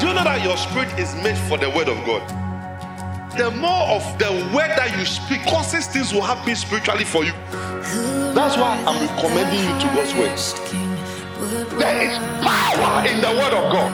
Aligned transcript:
Do 0.00 0.08
you 0.08 0.14
know 0.14 0.24
that 0.24 0.44
your 0.44 0.56
spirit 0.56 0.98
is 0.98 1.14
made 1.22 1.38
for 1.48 1.58
the 1.58 1.70
word 1.70 1.88
of 1.88 1.96
God? 2.04 2.22
The 3.36 3.50
more 3.50 3.96
of 3.96 4.18
the 4.18 4.32
word 4.54 4.72
that 4.76 4.96
you 4.98 5.04
speak 5.04 5.42
causes 5.46 5.86
things 5.86 6.12
will 6.12 6.22
happen 6.22 6.56
spiritually 6.56 7.04
for 7.04 7.24
you. 7.24 7.32
That's 8.32 8.56
why 8.56 8.82
I'm 8.86 9.00
recommending 9.00 9.60
you 9.60 9.74
to 9.80 9.86
God's 9.92 10.14
word. 10.14 10.36
There 11.78 12.10
is 12.10 12.16
power 12.40 13.06
in 13.06 13.20
the 13.20 13.32
word 13.36 13.52
of 13.52 13.72
God. 13.72 13.92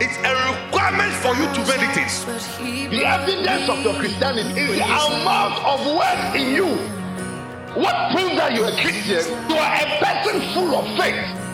It's 0.00 0.16
a 0.18 0.32
requirement 0.52 1.12
for 1.24 1.32
you 1.36 1.48
to 1.48 1.60
meditate. 1.64 2.12
The 2.90 3.04
evidence 3.04 3.68
of 3.68 3.82
your 3.82 3.94
Christianity 3.94 4.60
is 4.60 4.78
the 4.78 4.84
amount 4.84 5.64
of 5.64 5.80
word 5.96 6.36
in 6.36 6.54
you. 6.54 6.76
What 7.80 8.12
proves 8.12 8.36
that 8.36 8.54
you're 8.54 8.68
a 8.68 8.76
Christian? 8.76 9.24
You 9.48 9.56
are 9.56 9.76
a 9.76 9.98
person 10.00 10.40
full 10.52 10.76
of 10.76 10.84
faith. 10.98 11.45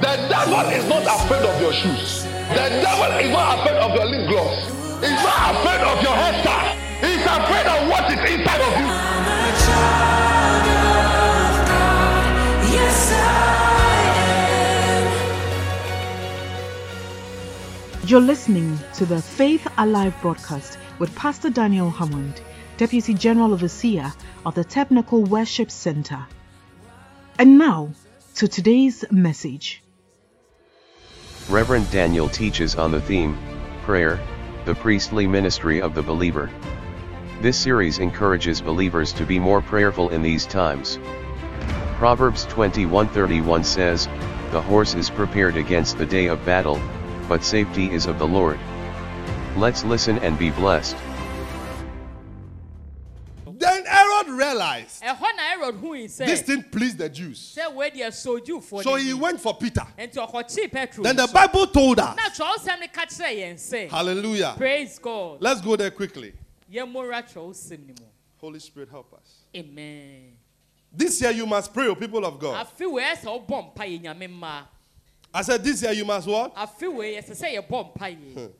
The 0.00 0.16
devil 0.30 0.60
is 0.70 0.88
not 0.88 1.04
afraid 1.04 1.44
of 1.44 1.60
your 1.60 1.72
shoes. 1.74 2.24
The 2.24 2.68
devil 2.80 3.12
is 3.20 3.30
not 3.30 3.58
afraid 3.58 3.76
of 3.76 3.94
your 3.94 4.06
lip 4.06 4.28
gloss. 4.30 4.64
He's 5.00 5.22
not 5.22 5.54
afraid 5.54 5.80
of 5.80 6.02
your 6.02 6.16
hairstyle. 6.16 6.74
He's 7.04 7.24
afraid 7.26 7.66
of 7.66 7.88
what 7.88 8.10
is 8.10 8.18
inside 8.32 8.62
of 8.62 8.72
you. 8.80 8.88
You're 18.08 18.20
listening 18.22 18.78
to 18.94 19.04
the 19.04 19.20
Faith 19.20 19.68
Alive 19.76 20.14
broadcast 20.22 20.78
with 20.98 21.14
Pastor 21.14 21.50
Daniel 21.50 21.90
Hammond, 21.90 22.40
Deputy 22.78 23.12
General 23.12 23.52
Overseer 23.52 24.12
of 24.46 24.54
the 24.54 24.64
Technical 24.64 25.24
Worship 25.24 25.70
Center. 25.70 26.26
And 27.38 27.58
now 27.58 27.90
to 28.36 28.48
today's 28.48 29.04
message. 29.10 29.82
Reverend 31.50 31.90
Daniel 31.90 32.28
teaches 32.28 32.76
on 32.76 32.92
the 32.92 33.00
theme, 33.00 33.36
Prayer, 33.82 34.20
the 34.66 34.74
priestly 34.76 35.26
ministry 35.26 35.82
of 35.82 35.96
the 35.96 36.02
believer. 36.02 36.48
This 37.40 37.58
series 37.58 37.98
encourages 37.98 38.60
believers 38.60 39.12
to 39.14 39.26
be 39.26 39.40
more 39.40 39.60
prayerful 39.60 40.10
in 40.10 40.22
these 40.22 40.46
times. 40.46 41.00
Proverbs 41.96 42.46
21:31 42.46 43.64
says, 43.64 44.08
"The 44.52 44.62
horse 44.62 44.94
is 44.94 45.10
prepared 45.10 45.56
against 45.56 45.98
the 45.98 46.06
day 46.06 46.26
of 46.26 46.44
battle, 46.44 46.80
but 47.28 47.42
safety 47.42 47.90
is 47.90 48.06
of 48.06 48.20
the 48.20 48.28
Lord." 48.28 48.60
Let's 49.56 49.84
listen 49.84 50.18
and 50.18 50.38
be 50.38 50.50
blessed. 50.50 50.94
This 55.72 56.42
didn't 56.42 56.70
please 56.72 56.96
the 56.96 57.08
Jews. 57.08 57.56
sɛ 57.56 57.72
wei 57.74 57.90
deɛ 57.90 58.08
sojufoɔ 58.08 58.82
So 58.82 58.94
he 58.96 59.12
went 59.14 59.40
for 59.40 59.54
Peter. 59.56 59.86
Then 59.96 60.10
the. 61.16 61.30
Bible 61.32 61.66
told 61.68 61.98
us. 62.00 62.16
na 62.16 62.28
twerɛwsɛm 62.28 62.80
no 62.80 62.86
ka 62.92 63.06
kyerɛ 63.06 63.36
yɛn 63.38 63.54
sɛ 63.54 63.88
Hallelujah. 63.90 64.54
praise 64.56 64.98
god 64.98 65.40
Let's 65.40 65.60
go 65.60 65.76
there 65.76 65.90
quickly. 65.90 66.32
yɛmmɔra 66.72 67.22
twerɛwsɛm 67.32 67.80
no 67.86 67.94
mu 68.00 68.06
Holy 68.38 68.58
Spirit, 68.58 68.88
help 68.90 69.12
us. 69.14 69.44
amen 69.54 70.32
This 70.92 71.20
year 71.20 71.30
you 71.30 71.46
must 71.46 71.72
pray, 71.72 71.86
O 71.88 71.94
people 71.94 72.24
of 72.24 72.38
God. 72.38 72.66
afe 72.66 72.90
wei 72.90 73.02
ɛsɛ 73.04 73.24
wobɔ 73.46 73.74
mpa 73.74 73.84
yɛ 73.86 74.02
nyame 74.02 74.28
mmaa 74.28 74.64
I 75.32 75.42
said, 75.42 75.62
This 75.62 75.82
year 75.82 75.92
you 75.92 76.04
must 76.04 76.26
what? 76.26 76.54
afe 76.56 76.92
wei 76.92 77.14
ɛsɛ 77.16 77.30
sɛ 77.40 77.56
yɛbɔ 77.68 77.94
mpa 77.96 78.16
yɛ 78.16 78.50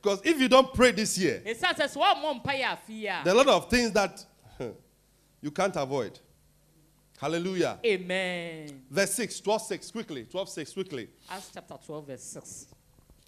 Because 0.00 0.20
if 0.24 0.40
you 0.40 0.48
don't 0.48 0.72
pray 0.74 0.90
this 0.92 1.16
year, 1.18 1.42
ɛsiane 1.46 1.74
sɛ 1.76 1.88
sɛ 1.88 1.96
woammɔ 1.96 2.42
mpa 2.44 2.52
yɛ 2.60 2.64
afe 2.64 2.88
yi 2.88 3.06
a 3.06 3.20
there 3.24 3.34
are 3.34 3.40
a 3.40 3.44
lot 3.44 3.48
of 3.48 3.70
things 3.70 3.90
that 3.92 4.24
you 5.40 5.50
can't 5.50 5.74
avoid. 5.76 6.18
Hallelujah. 7.22 7.78
amen 7.84 8.82
Verse 8.90 9.12
6, 9.14 9.40
12 9.40 9.62
6, 9.62 9.90
quickly. 9.92 10.24
12 10.24 10.48
6, 10.48 10.72
quickly. 10.72 11.08
acts 11.30 11.50
chapter 11.54 11.76
12 11.86 12.06
verse 12.06 12.22
6 12.24 12.66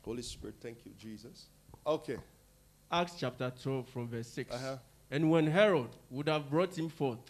Holy 0.04 0.22
Spirit, 0.22 0.56
thank 0.60 0.84
you, 0.84 0.92
Jesus. 0.98 1.46
Okay. 1.86 2.16
Acts 2.92 3.14
chapter 3.18 3.50
12 3.62 3.88
from 3.88 4.08
verse 4.08 4.26
6. 4.28 4.52
Uh-huh. 4.54 4.76
And 5.10 5.30
when 5.30 5.46
Herod 5.46 5.88
would 6.10 6.28
have 6.28 6.50
brought 6.50 6.76
him 6.76 6.88
forth, 6.90 7.20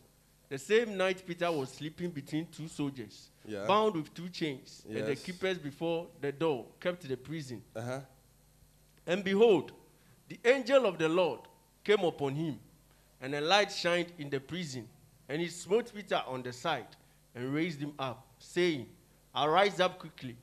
the 0.49 0.59
same 0.59 0.97
night 0.97 1.23
Peter 1.27 1.53
was 1.53 1.69
sleeping 1.71 2.11
between 2.11 2.47
two 2.51 2.67
soldiers, 2.67 3.29
Yeah. 3.47 3.65
bound 3.67 3.95
with 3.95 4.13
two 4.15 4.29
chains, 4.29 4.83
and 4.89 5.07
the 5.07 5.15
keepers 5.17 5.59
before 5.59 6.09
the 6.21 6.33
door 6.33 6.67
kept 6.81 7.07
the 7.09 7.17
prison. 7.17 7.63
Uh 7.77 7.81
huh. 7.83 8.01
And 9.07 9.23
behold, 9.23 9.71
the 10.29 10.39
angel 10.45 10.87
of 10.87 10.99
the 10.99 11.09
Lord 11.09 11.41
came 11.85 12.01
upon 12.01 12.35
him, 12.35 12.59
and 13.21 13.35
a 13.35 13.41
light 13.41 13.71
shined 13.71 14.13
in 14.19 14.31
the 14.31 14.41
prison. 14.41 14.89
And 15.29 15.41
he 15.41 15.49
smote 15.49 15.93
Peter 15.95 16.23
on 16.27 16.43
the 16.43 16.53
side 16.53 16.87
and 17.35 17.53
raised 17.55 17.81
him 17.81 17.93
up, 17.99 18.27
saying, 18.39 18.87
Arise 19.35 19.81
up 19.81 19.99
quickly. 19.99 20.37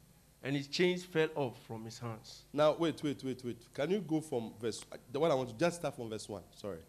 And 0.44 0.56
his 0.56 0.68
chains 0.68 1.03
fell 1.03 1.30
off 1.36 1.56
from 1.68 1.86
his 1.86 2.00
hands. 2.00 2.42
Now, 2.52 2.74
wait, 2.74 3.02
wait, 3.03 3.24
wait, 3.24 3.41
wait. 3.46 3.58
Can 3.75 3.91
you 3.91 4.00
go 4.00 4.20
from 4.22 4.53
verse, 4.59 4.84
the 5.12 5.20
one 5.20 5.30
I 5.30 5.36
want 5.36 5.50
to 5.50 5.56
just 5.56 5.78
start 5.80 5.96
from 5.96 6.09
verse 6.09 6.28
1. 6.28 6.41
Sorry. 6.56 6.80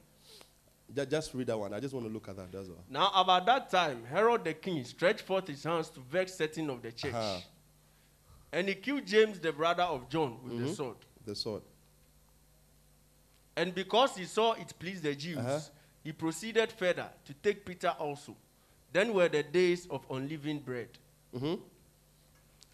Ju- 0.97 1.05
Just 1.07 1.35
read 1.35 1.49
that 1.49 1.59
one. 1.59 1.75
I 1.75 1.79
just 1.81 1.93
want 1.93 2.07
to 2.07 2.13
look 2.13 2.29
at 2.31 2.37
that. 2.37 2.51
That's 2.51 2.69
all. 2.71 2.83
Now, 2.89 3.11
about 3.15 3.45
that 3.47 3.71
time, 3.71 4.05
Herod 4.09 4.45
the 4.45 4.55
king 4.55 4.83
stretched 4.85 5.21
forth 5.21 5.49
his 5.49 5.63
hands 5.65 5.91
to 5.91 6.01
vex 6.01 6.33
certain 6.35 6.71
of 6.71 6.81
the 6.81 6.93
church. 6.93 7.13
Uh-huh. 7.13 7.41
And 8.53 8.69
he 8.69 8.75
killed 8.75 9.07
James, 9.07 9.39
the 9.39 9.53
brother 9.53 9.83
of 9.83 10.09
John, 10.09 10.39
with 10.43 10.55
Mm-hmm. 10.55 10.67
the 10.69 10.75
sword. 10.75 10.97
The 11.27 11.35
sword. 11.35 11.63
And 13.57 13.75
because 13.75 14.17
he 14.17 14.25
saw 14.25 14.53
it 14.55 14.73
pleased 14.79 15.03
the 15.03 15.15
Jews, 15.15 15.37
Uh-huh. 15.39 15.61
He 16.05 16.13
proceeded 16.13 16.73
further 16.73 17.09
to 17.25 17.35
take 17.35 17.65
Peter 17.65 17.95
also. 17.99 18.37
Then 18.93 19.15
were 19.15 19.29
the 19.29 19.43
days 19.43 19.87
of 19.91 20.05
unleavened 20.11 20.65
bread. 20.65 20.89
Mhm. 21.35 21.61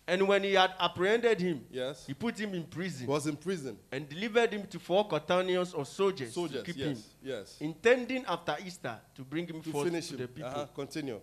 And 0.06 0.27
when 0.27 0.43
he 0.43 0.55
had 0.55 0.72
apprehended 0.81 1.39
him, 1.39 1.66
Yes. 1.71 2.06
he 2.06 2.15
put 2.15 2.39
him 2.41 2.55
in 2.55 2.65
prison 2.65 3.03
He 3.06 3.06
was 3.12 3.27
in 3.27 3.37
prison. 3.37 3.78
and 3.93 4.09
delivered 4.09 4.50
him 4.53 4.66
to 4.69 4.78
four 4.81 5.05
quaternions 5.06 5.75
of 5.75 5.87
soldiers, 5.87 6.33
Soldiers. 6.33 6.62
to 6.62 6.72
keep 6.72 6.77
yes. 6.78 6.87
him, 6.97 7.05
Yes. 7.22 7.56
intending 7.61 8.25
after 8.25 8.56
Easter 8.65 8.99
to 9.15 9.22
bring 9.22 9.47
him 9.47 9.60
to 9.62 9.71
forth 9.71 9.87
finish 9.89 10.06
to 10.09 10.15
him. 10.15 10.21
the 10.21 10.28
people. 10.28 10.50
Uh-huh. 10.50 10.66
Continue. 10.75 11.21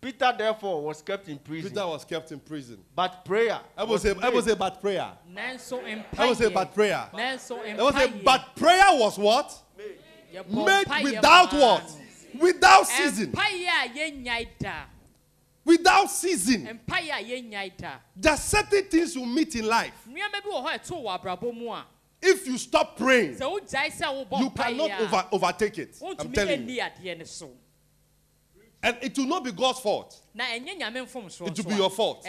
Peter 0.00 0.34
therefore 0.36 0.82
was 0.82 1.00
kept 1.02 1.28
in 1.28 1.38
prison. 1.38 1.70
Peter 1.70 1.86
was 1.86 2.04
kept 2.04 2.30
in 2.32 2.38
prison. 2.40 2.78
But 2.94 3.24
prayer. 3.24 3.60
I 3.76 3.84
will 3.84 3.92
was 3.92 4.02
say, 4.02 4.10
I 4.10 4.28
will 4.28 4.36
made- 4.42 4.44
say, 4.50 4.54
but 4.54 4.80
prayer. 4.80 5.12
nanso 5.30 5.80
I 6.18 6.26
will 6.26 6.34
say, 6.34 6.44
mpaeɛ 6.50 6.54
but 6.54 6.74
prayer. 6.74 7.08
nanso 7.12 7.58
I 7.58 7.74
will 7.82 7.92
say, 7.92 8.08
mpaeɛ 8.08 8.24
but 8.24 8.56
prayer 8.56 8.86
was 8.92 9.18
what? 9.18 9.62
yɛbɔ 9.78 9.96
Made 10.42 11.02
without 11.02 11.52
what? 11.52 11.90
Without 12.40 12.86
season. 12.86 13.32
Without 15.64 16.10
season. 16.10 16.80
mpaeɛ 16.86 17.10
a 17.10 17.24
yɛnyae 17.24 17.98
There 18.16 18.32
are 18.32 18.36
certain 18.36 18.84
things 18.84 19.14
you 19.14 19.24
meet 19.24 19.54
in 19.56 19.66
life. 19.66 19.94
nneɛma 20.08 20.42
bi 20.42 20.50
wɔ 20.50 20.64
hɔ 20.64 20.74
a 20.74 20.78
ɛto 20.78 21.02
wɔ 21.02 21.20
abrabɔ 21.20 21.54
mu 21.54 21.70
a 21.70 21.86
If 22.20 22.46
you 22.46 22.58
stop 22.58 22.96
praying, 22.96 23.36
sɛ 23.36 23.40
wogyae 23.40 23.90
sɛ 23.92 24.28
wobɔ 24.28 24.40
you 24.40 24.50
cannot 24.50 24.90
over, 25.00 25.28
overtake 25.32 25.78
it. 25.78 25.96
I'm 26.02 26.32
telling 26.32 26.68
you. 26.68 26.80
ani 26.80 26.92
adeɛ 26.92 27.18
no 27.18 27.24
so 27.24 27.50
And 28.82 28.98
it 29.00 29.16
will 29.16 29.26
not 29.26 29.44
be 29.44 29.52
God's 29.52 29.80
fault. 29.80 30.20
na 30.34 30.44
ɛnyɛ 30.44 30.78
nyame 30.80 31.06
mfomsoɔ 31.06 31.48
It 31.48 31.56
will 31.64 31.70
be 31.70 31.76
your 31.76 31.90
fault. 31.90 32.26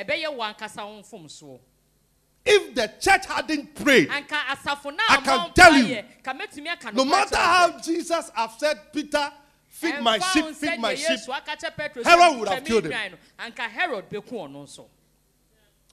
If 2.46 2.76
the 2.76 2.92
church 3.00 3.26
hadn't 3.26 3.74
prayed, 3.74 4.08
anka 4.10 4.38
asafo 4.54 4.96
no 4.96 5.04
I 5.10 5.18
can 5.18 5.52
tell 5.54 5.74
you, 5.74 5.96
mpaeɛ, 5.96 6.24
ka 6.24 6.34
mɛtumi 6.34 6.68
aka 6.68 6.92
no 6.92 7.04
matter 7.04 7.38
how 7.38 7.80
Jesus 7.80 8.30
have 8.36 8.54
said, 8.60 8.94
Peter, 8.94 9.32
feed 9.68 10.00
my 10.00 10.20
sheep, 10.20 10.46
feed 10.56 10.80
my 10.80 10.94
sheep, 10.94 11.18
Yesu 11.20 11.30
aka 11.30 11.56
kyerɛ 11.56 11.76
Petro 11.76 12.04
sɛ, 12.04 12.06
Herod 12.06 12.40
would 12.40 12.48
have 12.48 12.64
killed 12.64 12.86
him." 12.86 12.92
nwan 12.92 13.12
no, 13.12 13.18
anka 13.46 13.68
herod 13.70 14.10
bɛku 14.10 14.32
ɔno 14.32 14.64
nso. 14.64 14.86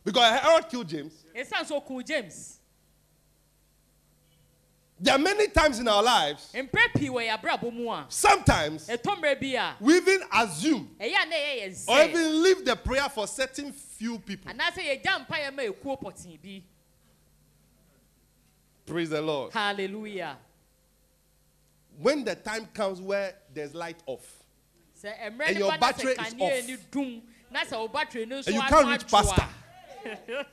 Because 0.05 0.41
Herod 0.41 0.69
killed 0.69 0.89
James. 0.89 1.25
james. 2.05 2.59
There 5.03 5.15
are 5.15 5.19
many 5.19 5.49
times 5.49 5.81
in 5.81 5.89
our 5.89 6.03
lives, 6.03 6.51
mprɛ 6.55 6.95
pii 6.95 7.09
wɔ 7.09 7.29
yɛ 7.29 7.39
abrabɔ 7.41 7.73
mu 7.73 7.91
a 7.91 8.07
sometimes 8.09 8.87
ɛtɔ 8.87 9.19
mmerɛ 9.19 9.41
bi 9.41 9.47
a 9.59 9.75
we 9.81 9.97
even 9.97 10.21
assume 10.33 10.95
or 11.89 12.03
even 12.03 12.43
leave 12.43 12.65
the 12.65 12.77
prayer 12.77 13.09
for 13.09 13.27
certain 13.27 13.73
few 14.03 14.19
people. 14.19 14.51
anaasɛ 14.53 14.83
yɛgya 14.83 15.27
mpaeɛ 15.27 15.55
ma 15.55 15.63
ɛkuo 15.63 16.01
pɔtee 16.03 16.39
bi 16.43 16.63
Praise 18.85 19.11
the 19.11 19.23
Lord. 19.23 19.53
hallelujah 19.53 20.37
When 22.01 22.25
the 22.25 22.35
time 22.35 22.67
comes 22.75 23.01
where 23.01 23.35
there's 23.55 23.75
light 23.75 24.03
off, 24.07 24.27
And 25.05 25.39
your 25.59 25.71
no 25.71 25.71
ba 25.71 25.73
na 25.73 25.79
battery 25.79 26.13
is 26.13 26.19
off. 26.19 26.67
ni 26.69 26.77
dum 26.91 27.23
na 27.51 27.61
sɛ 27.65 27.79
wo 27.79 27.89
battery 27.89 28.27
no 28.27 28.41
nso 28.41 28.47
and 28.49 28.57
you 28.57 28.63
can't 28.63 28.89
reach 28.89 29.07
pastor, 29.07 29.47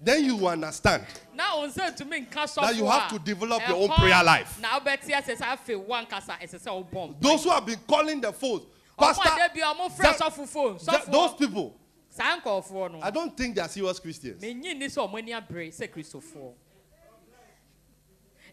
then 0.00 0.24
you 0.24 0.36
will 0.36 0.48
understand 0.48 1.04
na 1.34 1.56
wo 1.56 1.68
nsa 1.68 1.94
ntumi 1.96 2.26
nka 2.28 2.42
sɔfo 2.50 2.62
That 2.62 2.76
you 2.76 2.86
have 2.86 3.10
to 3.12 3.18
develop 3.20 3.62
your 3.68 3.76
own 3.76 3.90
prayer 3.90 4.24
life. 4.24 4.58
na 4.60 4.80
wobɛte 4.80 5.08
asɛ 5.10 5.36
sɛ 5.36 5.56
afei 5.56 5.86
woankasa 5.86 6.36
ɛsɛ 6.40 6.58
sɛ 6.58 6.90
wobɔ 6.90 7.10
mpa 7.14 7.20
those 7.20 7.44
who 7.44 7.50
have 7.50 7.64
been 7.64 7.78
calling 7.86 8.20
the 8.20 8.32
phones, 8.32 8.64
Pastor, 8.98 9.22
ade 9.28 9.54
bi 9.54 9.60
a 9.60 9.72
ɔmo 9.74 9.88
frɛ 9.88 10.82
that- 10.84 11.04
that- 11.04 11.12
those 11.12 11.34
people, 11.34 11.76
saa 12.14 12.36
nkɔɔfoɔ 12.40 12.92
no 12.92 13.00
I 13.02 13.10
don't 13.10 13.34
think 13.36 13.54
they 13.54 13.62
are 13.62 13.68
serious 13.68 13.98
Christians. 13.98 14.42
menyi 14.42 14.76
ni 14.76 14.86
sɛ 14.86 15.08
ɔmo 15.08 15.18
ani 15.18 15.32
abere 15.32 15.68
sɛ 15.72 15.88
kristofoɔ 15.88 16.52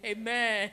amen 0.05 0.71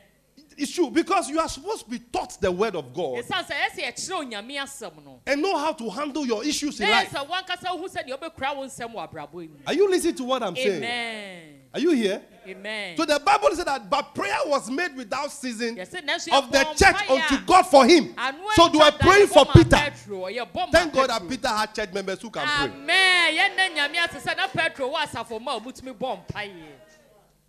It's 0.59 0.73
true 0.73 0.91
because 0.91 1.29
you 1.31 1.41
are 1.41 1.49
supposed 1.49 1.85
to 1.85 1.91
be 1.91 1.99
taught 1.99 2.39
the 2.41 2.51
word 2.53 2.77
of 2.77 2.93
God 2.95 3.25
ɛsiane 3.25 3.45
sɛ 3.47 3.55
ɛsɛ 3.55 3.83
yɛkyerɛ 3.83 4.13
onyame 4.33 4.57
asɛm 4.63 5.05
no 5.05 5.21
and 5.27 5.43
know 5.43 5.57
how 5.59 5.73
to 5.73 5.91
handle 5.91 6.25
your 6.27 6.45
issues 6.45 6.79
in 6.81 6.89
life. 6.89 7.11
ɛsɛ 7.11 7.27
wankasa 7.29 7.69
wohu 7.77 7.89
sɛdeɛ 7.89 8.19
wobɛkura 8.19 8.57
wo 8.57 8.65
nsɛm 8.67 8.93
wɔ 8.95 9.11
abrabɔ 9.11 9.43
yi 9.43 9.49
mu 9.49 9.57
Are 9.67 9.75
you 9.75 9.91
listening 9.91 10.15
to 10.15 10.25
what 10.25 10.43
I'm 10.43 10.55
saying? 10.55 10.83
amen 10.85 11.56
Are 11.77 11.79
you 11.79 11.91
here? 11.91 12.23
amen 12.49 12.97
So 12.97 13.05
the 13.05 13.21
Bible 13.23 13.51
said 13.53 13.67
that, 13.67 13.91
but 13.91 14.15
prayer 14.15 14.39
was 14.47 14.71
made 14.71 14.97
without 14.97 15.31
ceasing 15.31 15.77
nanso 15.77 16.33
of 16.33 16.51
the 16.51 16.65
church 16.75 17.11
unto 17.11 17.45
God 17.45 17.65
for 17.65 17.85
him. 17.85 18.15
So 18.55 18.69
they 18.69 18.79
were 18.79 18.93
praying 18.99 19.27
for 19.27 19.45
Peter. 19.45 19.93
Thank 20.73 20.95
God 20.95 21.11
that 21.11 21.29
Peter 21.29 21.49
had 21.49 21.75
church 21.75 21.93
members 21.93 22.23
who 22.23 22.31
can 22.31 22.47
pray. 22.47 22.73
amen 22.73 23.35
yɛnna 23.37 23.77
nyame 23.77 23.97
ase 24.09 24.25
sɛ 24.25 24.35
na 24.39 24.47
petro 24.47 24.89
wɔ 24.91 25.05
asafo 25.05 25.39
ma 25.39 25.57
a 25.57 25.61
ɔmutumi 25.61 25.93
bɔ 25.95 26.27
mpaeɛ 26.27 26.53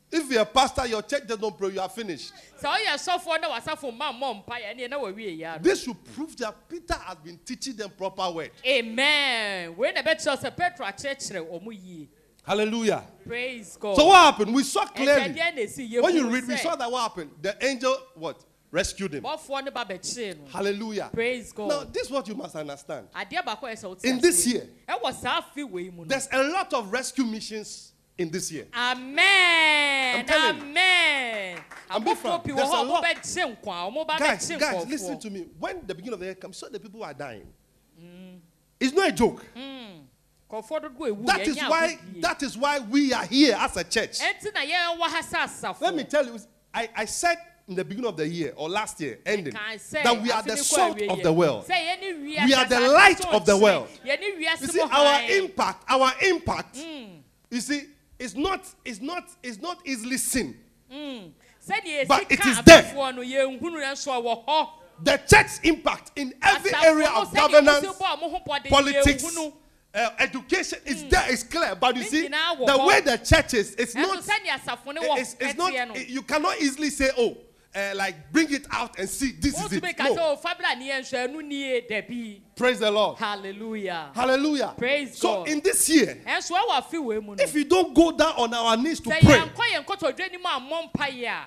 If 0.09 0.29
you're 0.31 0.41
a 0.41 0.45
pastor, 0.45 0.87
your 0.87 1.01
church 1.01 1.27
does 1.27 1.39
not 1.39 1.57
pray, 1.57 1.69
you 1.69 1.79
are 1.79 1.87
finished. 1.87 2.33
sɛ 2.61 2.67
ɔyɛ 2.75 2.95
sɔfoɔ 2.97 3.41
na 3.41 3.49
wasafo 3.57 3.95
ma 3.95 4.11
mmɔ 4.11 4.43
mpaeɛ 4.45 4.75
ɛneɛ 4.75 4.89
na 4.89 4.97
wawie 4.97 5.39
yɛ 5.39 5.53
ano 5.53 5.63
This 5.63 5.83
should 5.83 6.03
prove 6.13 6.35
that 6.37 6.53
Peter 6.67 6.95
has 6.95 7.15
been 7.23 7.39
teaching 7.45 7.77
them 7.77 7.91
proper 7.91 8.29
word. 8.29 8.51
amen 8.65 9.73
wei 12.47 12.55
na 12.55 12.63
ɛbɛkyerɛ 12.63 12.77
sɛ 12.77 12.77
petro 12.77 12.77
akyerɛkyerɛ 12.77 12.77
ɔmo 12.77 12.85
yie 12.85 13.01
Hallelujah. 13.01 13.03
praise 13.25 13.77
god 13.77 13.95
So 13.95 14.05
what 14.07 14.15
happened? 14.25 14.55
We 14.55 14.63
saw 14.63 14.85
clearly. 14.85 15.21
ɛkyɛdeɛ 15.33 15.55
na 15.55 15.61
ɛsi 15.61 15.91
yɛ 15.91 16.03
When 16.03 16.15
you 16.15 16.29
read, 16.29 16.47
we 16.47 16.57
saw 16.57 16.75
that 16.75 16.91
what 16.91 17.01
happened. 17.01 17.31
The 17.41 17.65
angel 17.65 17.97
what 18.15 18.43
rescued 18.71 19.13
him. 19.15 19.23
bɔfoɔ 19.23 19.65
no 19.65 19.71
ba 19.71 19.85
bɛkyee 19.85 20.37
no 20.39 20.47
Hallelujah. 20.51 21.09
praise 21.13 21.51
god 21.51 21.69
Now 21.69 21.83
this 21.83 22.03
is 22.05 22.11
what 22.11 22.27
you 22.27 22.35
must 22.35 22.55
understand. 22.55 23.07
adeɛ 23.15 23.43
baako 23.45 23.63
a 24.03 24.07
In 24.07 24.19
this 24.19 24.45
year, 24.47 24.67
ɛwɔ 24.87 25.13
saa 25.13 25.41
afe 25.41 25.69
wei 25.69 25.89
mu 25.89 26.03
no 26.03 26.05
There's 26.05 26.27
a 26.31 26.43
lot 26.43 26.73
of 26.73 26.91
rescue 26.91 27.25
missions 27.25 27.93
in 28.17 28.29
this 28.31 28.51
year. 28.51 28.67
amen 28.73 30.25
I'm 30.29 30.61
amen 30.61 31.59
I'm 31.89 32.03
being 32.03 32.15
frank. 32.17 32.43
There's 32.43 32.59
a 32.59 32.63
lot. 32.63 33.03
wɔbɛgye 33.03 33.57
nkwa 33.57 33.87
a 33.87 33.91
wɔn 33.91 34.07
ba 34.07 34.15
Guys, 34.19 34.49
guys, 34.57 34.87
listen 34.87 35.19
to 35.19 35.29
me. 35.29 35.47
When 35.59 35.85
the 35.85 35.95
beginning 35.95 36.13
of 36.13 36.19
the 36.19 36.25
year 36.25 36.35
comes, 36.35 36.57
so 36.57 36.67
the 36.67 36.79
people 36.79 37.03
are 37.03 37.13
dying. 37.13 37.47
Mm. 38.01 38.39
It's 38.79 38.93
not 38.93 39.09
a 39.09 39.11
joke. 39.11 39.45
ewu 39.55 40.01
That 40.49 41.41
is 41.45 41.57
why 41.57 41.99
that 42.21 42.41
is 42.43 42.57
why 42.57 42.79
we 42.79 43.11
are 43.13 43.25
here 43.25 43.55
as 43.59 43.75
a 43.75 43.83
church. 43.83 44.19
ɛnti 44.19 44.53
na 44.53 44.61
yɛn 44.61 44.97
wɔ 44.97 45.01
ha 45.01 45.21
sɛ 45.21 45.43
asafo 45.43 45.81
Let 45.81 45.95
me 45.95 46.03
tell 46.05 46.25
you, 46.25 46.39
I, 46.73 46.89
I 46.95 47.05
said 47.05 47.37
in 47.67 47.75
the 47.75 47.83
beginning 47.83 48.07
of 48.09 48.15
the 48.15 48.25
year 48.27 48.53
or 48.55 48.69
last 48.69 49.01
year 49.01 49.19
ending 49.25 49.53
that 49.53 50.21
we 50.21 50.31
are 50.31 50.41
the 50.43 50.55
salt 50.55 51.01
of 51.01 51.21
the 51.21 51.33
world. 51.33 51.65
sɛ 51.67 51.73
yɛn 51.75 51.99
ni 51.99 52.35
wiase 52.35 52.45
We 52.45 52.53
are 52.53 52.65
the 52.65 52.79
light 52.79 53.25
of 53.25 53.45
the 53.45 53.57
world. 53.57 53.89
yɛn 54.05 54.19
ni 54.21 54.45
wiase 54.45 54.61
You 54.61 54.67
see, 54.67 54.81
our 54.81 55.21
impact, 55.31 55.83
our 55.89 56.11
impact, 56.21 56.75
Mm. 56.77 57.19
you 57.51 57.59
see, 57.61 57.83
is 58.17 58.35
not 58.35 58.65
is 58.85 59.01
not 59.01 59.27
is 59.43 59.59
not 59.61 59.79
easily 59.85 60.17
seen. 60.17 60.57
sɛdeɛ 60.89 62.07
But 62.07 62.31
it 62.31 62.39
is 62.45 62.61
there. 62.63 62.83
abɔfoɔ 62.83 63.15
no 63.15 63.21
yɛn 63.21 63.59
hunu 63.59 63.83
yɛn 63.83 63.97
so 63.97 64.11
wɔ 64.21 64.45
hɔ. 64.47 64.69
The 65.03 65.17
church's 65.29 65.59
impact 65.63 66.11
in 66.15 66.33
every 66.41 66.73
area 66.73 67.09
of 67.09 67.33
governance, 67.35 67.85
wɔsi 67.85 67.97
bɔ 67.97 68.17
ɔmo 68.17 68.31
ho 68.31 68.39
bɔden, 68.47 68.69
politics. 68.69 69.23
Uh, 69.97 70.09
education 70.19 70.79
is 70.85 71.03
there, 71.09 71.31
is 71.31 71.43
clear. 71.43 71.75
But 71.75 71.95
you 71.95 72.03
Ne 72.03 72.07
see, 72.07 72.27
nyinaa 72.29 72.57
wɔ 72.59 72.65
the 72.67 72.71
hɔ. 72.73 72.87
way 72.87 73.01
the 73.01 73.17
church 73.17 73.53
is, 73.55 73.73
it's 73.75 73.93
ɛnso 73.95 74.01
not, 74.07 74.23
sɛdeɛ 74.23 74.59
asafo 74.61 74.93
no 74.93 75.01
wɔ 75.01 75.17
it's, 75.19 75.35
it's 75.39 75.55
not, 75.57 75.73
ɛteɛ 75.73 75.87
no. 75.87 75.95
you 75.95 76.21
cannot 76.21 76.59
easily 76.61 76.89
say, 76.89 77.09
oh, 77.17 77.37
uh, 77.75 77.93
like 77.95 78.31
bring 78.31 78.51
it 78.53 78.65
out 78.71 78.97
and 78.97 79.07
see, 79.09 79.31
this 79.33 79.53
is 79.53 79.59
wotumi 79.81 79.89
it. 79.89 79.97
ka 79.97 80.05
sɛ 80.05 80.15
No. 80.15 80.33
o 80.33 80.37
fabula 80.37 80.77
ni 80.77 80.89
yɛn 80.89 81.01
hwɛ 81.01 81.27
ɛnu 81.29 81.45
nie 81.45 81.81
dɛbi 81.81 82.41
Praise 82.55 82.79
the 82.79 82.89
Lord. 82.89 83.17
hallelujah 83.17 84.11
Hallelujah. 84.15 84.73
Praise 84.77 85.17
so 85.17 85.37
God. 85.39 85.49
in 85.49 85.59
this 85.61 85.87
year, 85.89 86.17
ɛnso 86.25 86.51
ɛwɔ 86.51 86.69
afi 86.81 87.03
wei 87.03 87.19
mu 87.19 87.35
no 87.35 87.43
if 87.43 87.53
you 87.55 87.65
don't 87.65 87.93
go 87.93 88.11
down 88.11 88.33
on 88.37 88.53
our 88.53 88.77
knees 88.77 88.99
to 88.99 89.09
sɛ 89.09 89.19
pray, 89.19 89.35
yɛn 89.39 89.53
kɔ 89.53 89.63
yɛn 89.73 89.85
kɔtɔdwe 89.85 90.31
ni 90.31 90.37
mu 90.37 90.45
a 90.45 90.59
mɔ 90.59 90.91
mpa 90.91 91.05
yɛ 91.09 91.27
a 91.27 91.45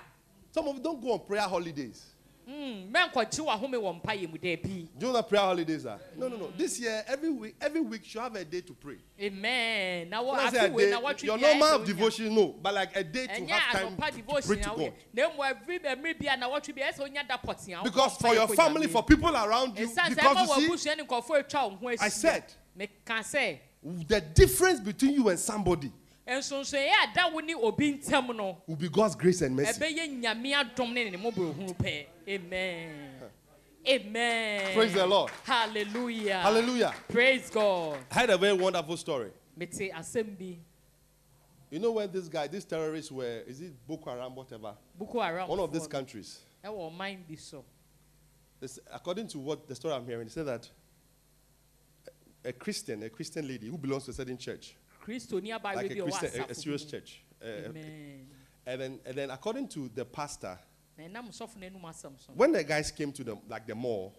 some 0.53 0.67
of 0.67 0.75
you 0.75 0.81
don't 0.83 1.01
go 1.01 1.13
on 1.13 1.19
prayer 1.19 1.41
holidays. 1.47 2.03
Mm, 2.51 2.91
mɛnkɔkyi 2.91 3.39
wɔ 3.39 3.49
ahome 3.49 3.77
wɔ 3.77 4.01
mpa 4.01 4.13
yɛ 4.13 4.29
mu 4.29 4.37
dɛbi 4.37 4.87
Do 4.97 5.07
you 5.07 5.13
know 5.13 5.21
prayer 5.23 5.41
holidays 5.43 5.85
are? 5.85 5.99
No, 6.17 6.27
no, 6.27 6.37
no. 6.37 6.51
This 6.57 6.79
year, 6.79 7.03
every 7.07 7.29
week, 7.29 7.55
every 7.61 7.81
week, 7.81 8.13
you 8.13 8.21
have 8.21 8.35
a 8.35 8.43
day 8.45 8.61
to 8.61 8.73
pray. 8.73 8.97
amen 9.19 10.09
na 10.09 10.21
wɔ 10.21 10.31
When 10.31 10.39
I 10.39 10.49
say 10.49 10.57
afi 10.59 10.69
a 10.69 10.71
wei 10.71 10.89
na 10.89 11.13
day, 11.13 11.25
your 11.25 11.37
normal 11.37 11.79
devotion, 11.83 12.35
no, 12.35 12.47
but 12.61 12.73
like 12.73 12.95
a 12.95 13.03
day 13.03 13.27
to 13.27 13.45
have 13.47 13.73
time 13.73 13.95
to, 13.95 14.01
pray 14.01 14.11
to 14.11 14.21
God. 14.21 14.77
woyɛ 14.77 14.93
na 15.13 15.29
emu 15.29 15.41
ɛfiri 15.41 15.83
ɛmiri 15.83 16.19
bia 16.19 16.37
na 16.37 16.49
wɔtwe 16.49 16.75
biara 16.75 16.93
sɛ 16.93 17.01
onya 17.03 17.23
da 17.27 17.37
pɔtea 17.37 17.81
a 17.81 17.83
Because 17.83 18.17
for 18.17 18.33
your 18.33 18.47
family, 18.49 18.87
for 18.87 19.03
people 19.03 19.35
around 19.35 19.77
you, 19.77 19.87
esan 19.87 20.09
sɛ 20.09 20.15
ɛma 20.15 20.17
because 20.17 20.57
you 20.61 20.77
see, 20.77 20.89
abusua 20.89 20.97
ni 20.97 21.03
nkɔfo 21.03 21.39
etwa 21.39 21.79
wɔn 21.79 21.79
ho 21.79 21.87
I 21.99 22.09
said- 22.09 23.59
the 23.83 24.21
difference 24.21 24.79
between 24.79 25.13
you 25.13 25.29
and 25.29 25.39
somebody 25.39 25.91
nsonsoyɛ 26.27 26.89
a 27.03 27.13
da 27.13 27.27
wo 27.29 27.39
ni 27.39 27.53
obi 27.53 27.93
ntɛm 27.97 28.57
will 28.67 28.75
be 28.75 28.89
God's 28.89 29.15
grace 29.15 29.41
and 29.41 29.55
mercy. 29.55 29.79
Ɛbɛyɛ 32.27 32.39
nyame 32.39 32.41
adom 32.41 32.49
ne 32.49 32.67
ne 32.67 33.09
mmɔborɔhunu 33.09 33.19
pɛ 33.19 33.27
amen. 33.27 33.31
Amen. 33.87 34.75
Praise 34.75 34.93
the 34.93 35.07
Lord. 35.07 35.31
hallelujah. 35.43 36.39
Hallelujah. 36.41 36.93
praise 37.07 37.49
god. 37.49 37.97
I 38.11 38.13
had 38.13 38.29
a 38.29 38.37
very 38.37 38.53
wonderful 38.53 38.95
story. 38.97 39.31
mete 39.57 39.91
asɛm 39.91 40.37
bi 40.37 40.57
You 41.71 41.79
know 41.79 41.91
when 41.93 42.11
this 42.11 42.27
guy, 42.27 42.47
these 42.47 42.65
terrorists 42.65 43.11
were, 43.11 43.43
is 43.47 43.61
it 43.61 43.73
Boko 43.87 44.09
Haram, 44.11 44.35
whatever, 44.35 44.73
boko 44.97 45.21
haram 45.21 45.47
one 45.47 45.59
of 45.59 45.71
these 45.71 45.83
foɔ 45.83 45.85
no, 45.85 45.89
countries. 45.89 46.39
ɛwɔ 46.63 46.91
ɔman 46.97 47.27
bi 47.27 47.35
so 47.35 47.63
This, 48.59 48.79
according 48.93 49.27
to 49.29 49.39
what 49.39 49.67
the 49.67 49.73
story 49.73 49.95
I'm 49.95 50.05
hearing, 50.05 50.27
they 50.27 50.31
said 50.31 50.45
that 50.45 50.69
a- 52.45 52.49
a 52.49 52.53
Christian, 52.53 53.01
a 53.01 53.09
Christian 53.09 53.47
lady 53.47 53.67
who 53.69 53.77
belongs 53.77 54.05
to 54.05 54.11
a 54.11 54.13
certain 54.13 54.37
church, 54.37 54.75
kristoni 55.03 55.47
abayewa 55.49 55.75
like 55.75 55.91
a 55.91 55.99
a 55.99 56.03
Christian, 56.03 56.41
a, 56.41 56.43
a 56.43 56.45
asafo 56.47 56.55
serious 56.55 56.85
church, 56.85 57.23
uh, 57.41 57.47
amen. 57.47 58.29
and 58.67 58.81
then 58.81 58.99
and 59.05 59.15
then 59.17 59.31
according 59.31 59.67
to 59.69 59.89
the 59.95 60.05
pastor, 60.05 60.59
when 62.35 62.51
the 62.51 62.63
guys 62.63 62.91
came 62.91 63.11
to 63.11 63.23
the 63.23 63.37
like 63.47 63.65
the 63.67 63.75
mall, 63.75 64.13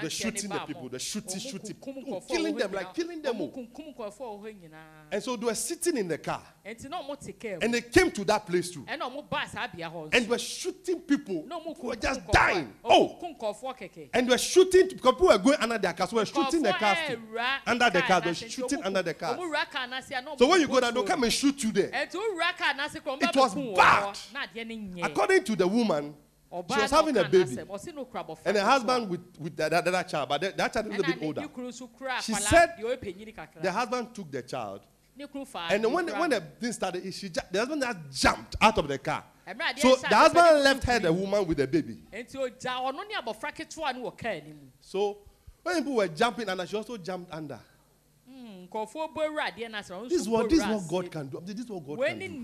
they're 0.00 0.10
shooting 0.10 0.50
the 0.50 0.58
people, 0.60 0.88
they're 0.88 0.98
shooting, 0.98 1.38
shooting, 1.38 1.76
oh, 2.10 2.20
killing 2.28 2.56
them, 2.56 2.72
like 2.72 2.92
killing 2.94 3.22
them. 3.22 3.36
oh. 3.40 3.48
kunkum 3.48 3.94
nkɔfoɔ 3.96 4.18
wɔ 4.18 4.42
hɔ 4.42 4.54
nyinaa 4.60 5.06
And 5.12 5.22
so 5.22 5.36
they 5.36 5.46
were 5.46 5.54
sitting 5.54 5.96
in 5.96 6.08
the 6.08 6.18
car, 6.18 6.42
nti 6.64 6.90
na 6.90 7.00
ɔmo 7.02 7.18
te 7.24 7.32
kaa 7.32 7.58
and 7.62 7.72
they 7.72 7.80
came 7.80 8.10
to 8.10 8.24
that 8.24 8.44
place 8.46 8.70
too, 8.70 8.82
ɛna 8.82 9.02
ɔmo 9.02 9.28
baa 9.28 9.46
saa 9.46 9.66
bea 9.68 9.88
hɔ 9.88 10.14
and 10.14 10.28
were 10.28 10.38
shooting 10.38 11.00
people 11.00 11.46
who 11.80 11.86
were 11.86 11.96
just 11.96 12.20
dying. 12.32 12.72
Oh, 12.84 13.16
ɔmo 13.20 13.20
kunkum 13.20 13.38
nkɔfoɔ 13.38 13.78
kɛkɛ 13.78 14.10
and 14.12 14.28
were 14.28 14.38
shooting 14.38 14.88
because 14.88 15.12
people 15.12 15.28
were 15.28 15.38
going 15.38 15.58
under 15.60 15.78
their 15.78 15.92
cars, 15.92 16.12
were 16.12 16.26
shooting 16.26 16.62
the 16.62 16.72
cars 16.72 16.98
too. 17.08 17.22
Under 17.66 17.90
the 17.90 18.02
car 18.02 18.16
cars, 18.20 18.40
they 18.40 18.46
were 18.46 18.50
shooting 18.50 18.82
under 18.82 19.02
the 19.02 19.14
cars. 19.14 19.38
car 19.70 19.86
n'ase 19.88 20.10
a 20.10 20.22
na 20.22 20.30
ɔmo 20.32 20.38
So 20.38 20.48
when 20.48 20.60
you 20.60 20.68
go 20.68 20.80
there, 20.80 20.92
they'll 20.92 21.04
come 21.04 21.24
and 21.24 21.32
shoot 21.32 21.62
you 21.62 21.72
there. 21.72 21.90
ɛnti 21.90 22.14
wowura 22.14 22.56
car 22.56 22.74
n'ase 22.74 23.00
kɔ 23.00 23.18
ɔmo 23.18 23.22
It 23.22 23.36
was 23.36 23.54
bad. 23.76 24.14
hɔ 24.14 24.32
na 24.32 24.46
adeɛ 24.46 24.66
ne 24.66 24.76
nyɛ 24.76 25.06
According 25.06 25.44
to 25.44 25.56
the 25.56 25.66
woman, 25.66 26.14
she 26.50 26.56
ɔbaa 26.56 26.80
was 26.82 26.90
na 26.92 26.96
having 26.98 27.16
a 27.16 27.20
ɔka 27.24 27.30
baby. 27.30 27.56
n'asɛm 27.56 27.66
ɔsi 27.66 27.94
no 27.94 28.04
kura 28.04 28.24
abɔfra 28.24 28.38
and 28.46 28.56
her 28.56 28.62
ketewa. 28.62 28.66
husband 28.66 29.10
with, 29.10 29.20
with 29.40 29.56
that, 29.56 29.70
that, 29.70 29.84
that 29.84 30.08
child, 30.08 30.28
but 30.28 30.40
that, 30.40 30.56
that 30.56 30.72
child 30.72 30.86
is 30.86 30.92
a 30.92 30.96
little 30.96 31.04
ɛna 31.04 31.14
bit 31.14 31.20
ne 31.20 31.26
older. 31.26 31.40
ne 31.42 31.48
kunu 31.48 31.68
nso 31.68 31.88
kura 31.98 32.22
She 32.22 32.32
akwadaa 32.32 32.40
said 32.48 32.70
deɛ 32.78 32.84
ɔyɛ 32.84 32.96
panyin 32.98 33.34
kakra 33.34 33.62
The 33.62 33.72
husband 33.72 34.14
took 34.14 34.30
the 34.30 34.42
child, 34.42 34.80
ne 35.16 35.26
kunu 35.26 35.46
fa 35.46 35.58
and 35.70 35.82
then 35.84 35.90
ne 35.90 35.94
when, 35.96 36.06
kura 36.06 36.20
when 36.20 36.30
no. 36.30 36.38
the 36.38 36.46
thing 36.60 36.72
started, 36.72 37.14
she 37.14 37.28
ju- 37.28 37.40
the 37.50 37.58
husband 37.58 37.82
just 37.82 38.22
jumped 38.22 38.56
out 38.60 38.78
of 38.78 38.86
the 38.88 38.98
car. 38.98 39.24
Ɛmmerɛ 39.46 39.60
adeɛ 39.74 39.78
So 39.80 39.96
nhyɛ 39.96 40.00
the 40.00 40.06
ase, 40.06 40.12
husband 40.14 40.44
pɛ 40.46 40.54
ne 40.56 40.60
left 40.62 40.84
her, 40.84 40.92
kunu 40.92 41.02
the 41.02 41.08
firi. 41.08 41.20
woman 41.20 41.46
with 41.46 41.56
the 41.58 41.66
baby. 41.66 41.98
nti 42.12 42.34
ogya 42.36 42.72
ɔno 42.92 43.08
ne 43.08 43.14
abɔfra 43.14 43.54
ketewa 43.54 43.94
no 43.94 44.10
wɔ 44.10 44.16
kaa 44.18 44.34
no 44.46 44.54
mu 44.54 44.70
So 44.80 45.18
when 45.62 45.76
people 45.78 45.94
were 45.96 46.08
jumping 46.08 46.48
under, 46.48 46.66
she 46.66 46.76
also 46.76 46.96
jumped 46.96 47.32
under. 47.34 47.58
Hmm, 48.28 48.66
nkɔfoɔ 48.68 49.14
bɔ 49.14 49.16
wura 49.30 49.50
adeɛ 49.52 49.70
no 49.70 49.78
ase 49.78 49.90
ɔno 49.90 50.08
This 50.08 50.20
is 50.22 50.26
nso 50.28 50.30
what 50.30 50.46
bɔ 50.46 50.50
this 50.50 50.58
is 50.60 50.64
wura 50.64 50.74
what 50.74 50.88
God 50.88 51.04
ase. 51.04 51.10
can 51.10 51.26
do. 51.28 51.40
This 51.44 51.58
is 51.64 51.70
what 51.70 51.86
God 51.86 51.98
wei 51.98 52.08
can 52.08 52.18
ne 52.18 52.28
do. 52.28 52.34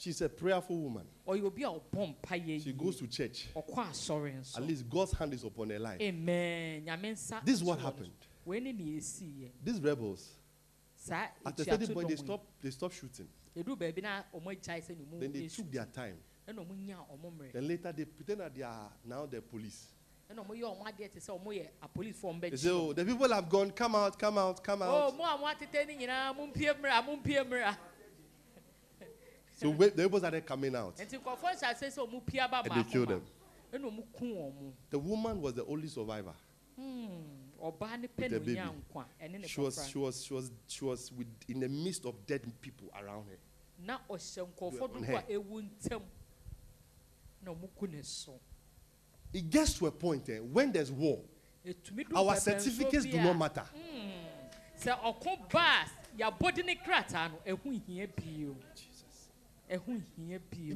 She's 0.00 0.22
a 0.22 0.30
prayerful 0.30 0.78
woman. 0.78 1.04
ɔyɛ 1.28 1.44
obi 1.44 1.62
a 1.62 1.66
ɔbɔ 1.68 2.16
mpayɛ 2.16 2.64
She 2.64 2.72
goes 2.72 2.96
to 2.96 3.06
church. 3.06 3.48
At 3.54 4.62
least 4.62 4.88
God's 4.88 5.12
hand 5.12 5.34
is 5.34 5.44
upon 5.44 5.68
her 5.68 5.78
life. 5.78 6.00
amen 6.00 6.86
This 7.44 7.56
is 7.56 7.62
what 7.62 7.78
so 7.78 7.84
wɔ 7.84 7.84
ne 7.84 7.84
happened. 7.84 8.12
so. 8.18 8.26
wei 8.46 8.60
ne 8.60 8.72
nea 8.72 8.98
ɛsiiɛ 8.98 9.50
These 9.62 9.78
rebels, 9.82 10.30
at 11.10 11.60
a 11.60 11.64
certain 11.64 11.92
point, 11.92 12.08
they 12.08 12.16
stopped, 12.16 12.46
they 12.62 12.70
stopped 12.70 12.94
shooting. 12.94 13.28
ɛduru 13.54 13.76
baabi 13.76 14.02
na 14.02 14.22
ɔmo 14.34 14.46
agyae 14.46 14.80
sɛ 14.82 14.96
ne 14.96 15.04
mu 15.04 15.20
Then 15.20 15.32
they 15.32 15.48
took 15.48 15.70
their 15.70 15.84
time. 15.84 16.16
ɛna 16.48 16.66
ɔmo 16.66 16.74
nya 16.82 16.96
ɔmo 17.12 17.30
mmerɛ 17.36 17.52
Then 17.52 17.68
later 17.68 17.92
they 17.92 18.06
pretend 18.06 18.40
that 18.40 18.54
they 18.54 18.62
are 18.62 18.90
now 19.04 19.26
the 19.26 19.42
police. 19.42 19.88
ɛna 20.32 20.46
ɔmo 20.46 20.56
yɛ 20.58 20.62
ɔmo 20.62 20.82
adeɛ 20.86 21.12
te 21.12 21.20
sɛ 21.20 21.38
ɔmo 21.38 21.52
yɛ 21.54 21.68
apolisifoɔ 21.82 22.32
ɔmo 22.32 22.40
They 22.40 22.56
say, 22.56 22.70
oh, 22.70 22.94
the 22.94 23.04
people 23.04 23.28
have 23.30 23.50
gone, 23.50 23.70
come 23.72 23.94
out, 23.96 24.18
come 24.18 24.38
out, 24.38 24.64
come 24.64 24.80
out. 24.80 25.14
mo 25.14 25.24
a 25.24 25.36
mo 25.36 25.44
atete 25.46 25.86
ne 25.86 25.98
nyinaa 26.06 26.34
mo 26.34 26.46
mpie 26.46 26.72
mmra 26.72 27.04
mo 27.04 27.18
mpie 27.18 27.44
mmra 27.44 27.76
So 29.60 29.68
wait, 29.70 29.94
the 29.94 30.02
people 30.04 30.18
started 30.18 30.46
coming 30.46 30.74
out. 30.74 30.96
nti 30.96 31.18
nkɔfoɔ 31.18 31.54
nhyɛ 31.54 31.70
ase 31.70 31.94
sɛ 31.94 31.98
ɔmo 32.08 32.24
pie 32.26 32.38
aba 32.40 32.62
And 32.64 32.72
they 32.84 32.90
killed 32.90 33.08
them. 33.08 33.22
ɛna 33.72 33.84
ɔmo 33.84 34.04
kun 34.16 34.28
wɔn 34.34 34.72
The 34.88 34.98
woman 34.98 35.40
was 35.42 35.52
the 35.54 35.64
only 35.66 35.86
survivor. 35.88 36.32
Hmm, 36.76 37.08
ɔbaa 37.62 38.00
ne 38.00 38.08
pɛ 38.08 38.22
With 38.22 38.30
the 38.30 38.40
baby. 38.40 38.58
onya 38.58 38.72
nkwa 38.72 39.04
ɛne 39.22 39.40
ne 39.40 39.46
She 39.46 39.60
was, 39.60 39.86
she 39.86 39.98
was, 39.98 40.24
she 40.24 40.32
was, 40.32 40.50
she 40.66 40.84
was 40.84 41.12
with, 41.12 41.26
in 41.46 41.60
the 41.60 41.68
midst 41.68 42.06
of 42.06 42.14
dead 42.26 42.40
people 42.62 42.88
around 42.98 43.26
her. 43.28 43.36
na 43.84 43.98
ɔhyɛ 44.08 44.48
nkɔfoɔ 44.48 44.82
On 44.82 44.92
dodo 44.94 45.04
her. 45.04 45.24
a 45.28 45.32
ewu 45.32 45.62
ntɛm 45.78 46.02
na 47.42 47.52
ɔmo 47.52 47.68
ku 47.78 47.86
ne 47.86 48.00
so 48.02 48.40
It 49.34 49.50
gets 49.50 49.74
to 49.78 49.86
a 49.88 49.90
point 49.92 50.26
eh, 50.30 50.38
when 50.38 50.72
there's 50.72 50.90
war, 50.90 51.20
our 52.16 52.34
certificates 52.36 53.04
do 53.04 53.18
not 53.20 53.36
matter. 53.36 53.64
sɛ 54.80 54.98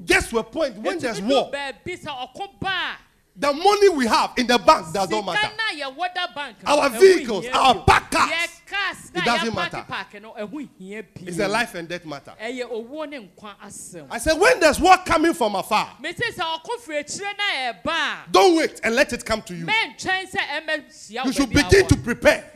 gets 0.06 0.28
to 0.30 0.38
a 0.38 0.44
point 0.44 0.76
when 0.78 0.98
there's 0.98 1.20
war, 1.20 1.50
baabi 1.52 1.98
sɛ 2.00 2.06
ɔko 2.08 2.48
ba 2.60 2.96
the 3.36 3.52
money 3.52 3.88
we 3.88 4.06
have 4.06 4.30
in 4.36 4.46
the 4.46 4.56
bank 4.58 4.92
does 4.92 5.10
not 5.10 5.24
matter. 5.26 5.40
sika 5.40 5.56
na 5.56 5.84
yɛwɔ 5.90 6.14
da 6.14 6.26
bank 6.32 6.56
no, 6.64 6.78
Our 6.80 6.88
vehicles, 6.90 7.44
our 7.52 7.74
bio. 7.74 7.82
parked 7.82 8.12
cars, 8.12 8.30
Yɛ 8.30 8.66
cars 8.70 9.12
na 9.12 9.20
it 9.20 9.24
doesn't 9.24 9.54
matter. 9.56 9.84
park 9.88 10.10
park 10.12 10.22
no 10.22 10.34
ɛho 10.38 10.68
hia 10.78 11.02
bio 11.02 11.24
It's 11.26 11.38
a 11.40 11.48
life 11.48 11.74
and 11.74 11.88
death 11.88 12.06
matter. 12.06 12.32
ɛyɛ 12.40 12.70
owó 12.70 13.08
ne 13.10 13.18
nkwa 13.28 13.54
asɛm 13.64 14.06
I 14.08 14.18
said, 14.18 14.34
when 14.38 14.60
there's 14.60 14.78
war 14.78 14.96
coming 14.98 15.34
from 15.34 15.56
afar, 15.56 15.96
mesi 16.00 16.30
sɛ 16.32 16.44
ɔko 16.60 16.78
firi 16.86 17.00
akyire 17.00 17.36
na 17.36 17.72
ɛba 17.72 17.86
a 17.88 18.30
don't 18.30 18.56
wait 18.56 18.80
and 18.84 18.94
let 18.94 19.12
it 19.12 19.24
come 19.24 19.42
to 19.42 19.54
you. 19.56 19.66
mɛntwɛn 19.66 20.30
sɛ 20.30 20.38
ɛmɛhyia 20.62 21.24
You 21.24 21.32
should 21.32 21.50
begin 21.50 21.88
to 21.88 21.96
prepare. 21.96 22.52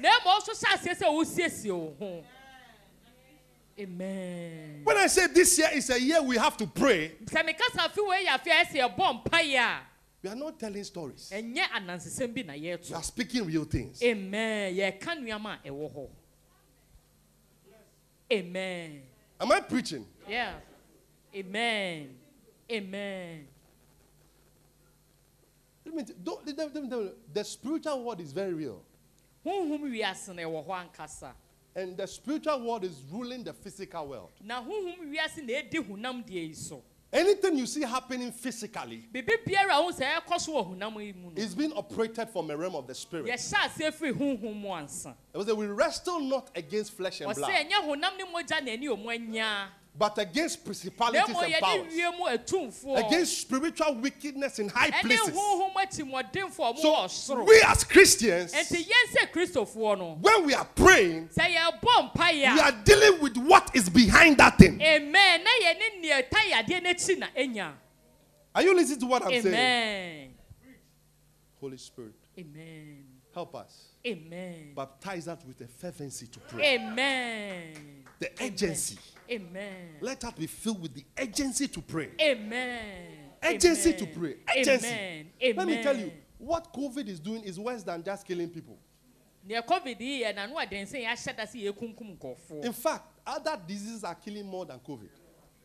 Amen. 3.79 4.81
When 4.85 4.97
I 4.97 5.07
say 5.07 5.27
this 5.29 5.59
year 5.59 5.69
is 5.75 5.91
a 5.91 6.01
year 6.01 6.23
we 6.23 6.37
have 6.37 6.57
to 6.57 6.67
pray, 6.67 7.13
sɛ 7.25 7.45
mekasa 7.45 7.89
afe 7.89 8.07
wei 8.07 8.25
yɛ 8.25 8.39
afe 8.39 8.47
a 8.49 8.65
ɛsɛ 8.65 8.97
yɛbɔ 8.97 9.25
mpaeɛ 9.25 9.57
a 9.59 9.81
we 10.21 10.29
are 10.31 10.35
not 10.35 10.59
telling 10.59 10.83
stories. 10.83 11.31
We 11.33 11.63
are 12.95 13.03
speaking 13.05 13.47
real 13.47 13.65
things. 13.65 14.03
amen. 14.03 14.75
Yɛreka 14.75 15.17
nneɛma 15.17 15.59
a 15.65 15.69
ɛwɔ 15.69 15.95
hɔ 15.95 16.09
amen. 18.33 19.03
Am 19.41 19.53
I 19.53 19.61
preaching? 19.61 20.05
yeah. 20.29 20.55
Amen. 21.35 22.17
Amen. 22.71 23.47
Let 25.85 25.95
me, 25.95 26.03
don't, 26.23 26.47
let 26.47 26.57
me- 26.75 26.81
let 26.91 26.91
me 26.91 27.11
the 27.33 27.45
spiritual 27.45 28.03
world 28.05 28.21
is 28.21 28.33
very 28.33 28.53
real. 28.55 28.83
Honhom 31.77 31.77
wiase 31.77 31.77
na 31.77 31.77
ɛwɔ 31.77 31.77
hɔ 31.77 31.77
ankasa 31.77 31.77
And 31.77 31.97
the 31.97 32.07
spiritual 32.07 32.61
world 32.67 32.85
is 32.85 33.03
ruling 33.11 33.45
the 33.45 33.53
physical 33.53 34.07
world. 34.09 34.31
na 34.43 34.63
honhom 34.63 34.99
wiase 35.15 35.39
na 35.45 35.55
ɛdi 35.55 35.87
honam 35.89 36.25
deɛ 36.27 36.55
so 36.57 36.83
Anything 37.11 37.57
you 37.57 37.65
see 37.67 37.81
happening 37.83 38.31
physically 38.33 39.09
biribi 39.15 39.43
biara 39.47 39.71
a 39.71 39.83
wohu 39.83 39.93
sɛ 39.99 40.21
ɛkɔ 40.21 40.41
so 40.41 40.53
wɔ 40.53 40.77
honam 40.77 41.05
yi 41.05 41.13
mu 41.13 41.31
no. 41.31 41.37
is 41.37 41.55
being 41.55 41.73
operated 41.73 42.29
from 42.29 42.51
a 42.51 42.57
realm 42.57 42.75
of 42.75 42.87
the 42.87 42.95
spirit. 42.95 43.27
yɛhyɛ 43.27 43.55
aseɛ 43.55 43.93
firi 43.95 44.13
honhom 44.13 44.61
mu 44.61 44.69
ansa. 44.69 45.15
It 45.33 45.39
was 45.39 45.47
that 45.47 45.55
we 45.57 45.67
wrestle 45.67 46.21
not 46.21 46.51
against 46.55 46.93
flesh 46.93 47.21
and 47.21 47.35
blood, 47.35 47.51
ɛnyɛ 49.99 50.15
honam 50.15 50.15
ne 50.15 50.15
mogya 50.15 50.15
na 50.15 50.15
ɛne 50.15 50.15
ɔmo 50.15 50.15
anyaa 50.15 50.19
but 50.19 50.19
against 50.19 50.65
principalities 50.65 51.29
and 51.29 51.55
powers, 51.61 51.95
wie 51.95 52.11
mu 52.17 52.25
atumfoɔ 52.27 53.07
against 53.07 53.41
spiritual 53.41 53.95
wickedness 53.97 54.59
in 54.59 54.69
high 54.69 54.91
places. 54.91 55.35
honhom 55.35 55.75
atimɔdenfoɔ 55.75 56.71
a 56.71 56.75
ɔmo 56.75 57.11
So 57.11 57.43
we 57.43 57.61
as 57.67 57.85
Christians, 57.85 58.53
nti 58.53 58.85
yɛn 58.85 59.17
sɛ 59.17 59.33
kristofoɔ 59.33 59.99
no 59.99 60.19
when 60.21 60.47
we 60.47 60.55
are 60.55 60.65
praying, 60.65 61.29
sɛ 61.29 61.55
yɛbɔ 61.55 62.13
mpaeɛ 62.13 62.55
we 62.55 62.61
are 62.61 62.73
dealing 62.85 63.21
with 63.21 63.37
what 63.39 63.71
is 63.75 63.89
behind 63.89 64.37
that 64.39 64.57
thing. 64.59 64.81
amen. 64.81 65.43
Na 65.45 65.51
yɛne 65.63 66.01
nea 66.01 66.23
ɛta 66.23 66.39
yadeɛ 66.51 66.83
n'akyi 66.85 67.19
na 67.19 67.27
anya 67.37 67.75
Are 68.55 68.63
you 68.63 68.75
listening 68.75 69.01
to 69.01 69.07
what 69.07 69.23
I'm 69.23 69.31
saying? 69.43 69.47
amen. 69.47 70.35
Holy 71.61 71.77
Spirit, 71.77 72.15
amen. 72.39 73.05
help 73.35 73.55
us. 73.57 73.89
amen. 74.07 74.73
Baptize 74.77 75.27
us 75.27 75.45
with 75.45 75.61
a 75.61 75.67
fervency 75.67 76.29
to 76.29 76.39
pray. 76.41 76.75
amen 76.77 77.98
The 78.19 78.31
urgency. 78.43 78.99
amen 79.31 79.97
Let 80.01 80.25
us 80.25 80.33
be 80.33 80.47
filled 80.47 80.83
with 80.83 80.95
the 80.95 81.05
urgency 81.19 81.69
to 81.69 81.81
pray. 81.81 82.11
amen 82.21 82.85
Urgency 83.43 83.93
to 83.93 84.07
pray. 84.07 84.37
Urgency. 84.59 84.87
amen 85.43 85.57
Let 85.57 85.67
me 85.67 85.83
tell 85.83 85.97
you, 85.97 86.13
what 86.39 86.73
COVID 86.73 87.09
is 87.09 87.21
doing 87.21 87.43
is 87.45 87.59
worse 87.59 87.83
than 87.83 88.03
just 88.03 88.27
killing 88.27 88.49
people. 88.49 88.79
nea 89.47 89.63
covid 89.63 90.01
yi 90.01 90.23
yɛ 90.25 90.35
n'ano 90.35 90.57
adansi 90.59 91.05
yɛahyɛ 91.05 91.37
da 91.37 91.45
se 91.47 91.59
yɛkunkum 91.59 92.19
nkɔfoɔ 92.19 92.65
In 92.65 92.73
fact, 92.73 93.05
other 93.27 93.59
diseases 93.67 94.05
are 94.05 94.15
killing 94.15 94.47
more 94.47 94.67
than 94.67 94.79
COVID. 94.81 95.09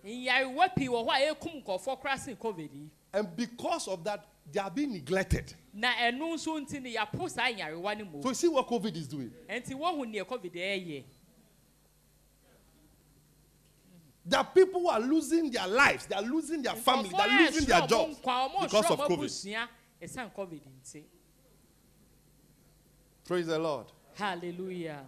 nyarewa 0.05 0.73
pii 0.75 0.87
wɔ 0.87 1.05
hɔ 1.07 1.09
a 1.09 1.33
yɛkum 1.35 1.63
nkɔfoɔ 1.63 1.99
koraa 2.01 2.17
sen 2.19 2.35
covid 2.35 2.69
yi 2.73 2.89
And 3.15 3.35
because 3.35 3.87
of 3.87 4.03
that, 4.05 4.25
they 4.51 4.59
are 4.59 4.71
being 4.71 4.91
neglected. 4.93 5.53
na 5.73 5.91
ɛno 5.93 6.33
nso 6.35 6.59
nti 6.63 6.81
no 6.81 6.89
yɛapo 6.89 7.29
saa 7.29 7.49
nyarewa 7.51 7.97
no 7.97 8.21
So 8.21 8.29
you 8.29 8.35
see 8.35 8.47
what 8.47 8.67
COVID 8.67 8.95
is 8.95 9.07
doing? 9.07 9.31
nti 9.49 9.73
wohu 9.73 10.07
nea 10.07 10.23
covid 10.23 10.53
ɛyɛ 10.53 11.03
There 14.25 14.39
are 14.39 14.45
people 14.45 14.81
who 14.81 14.87
are 14.87 14.99
losing 15.01 15.51
their 15.51 15.67
lives, 15.67 16.05
they 16.05 16.15
are 16.15 16.21
losing 16.21 16.61
their 16.61 16.75
family, 16.75 17.09
they 17.09 17.17
are 17.17 17.39
losing 17.41 17.65
their 17.65 17.81
jobs 17.87 18.15
because 18.17 18.91
of 18.91 18.99
COVID. 18.99 19.17
abusua 19.19 19.67
ɛsiane 20.01 20.31
covid 20.33 20.61
nti 20.81 21.03
Praise 23.25 23.47
the 23.47 23.59
Lord. 23.59 23.87
hallelujah 24.15 25.05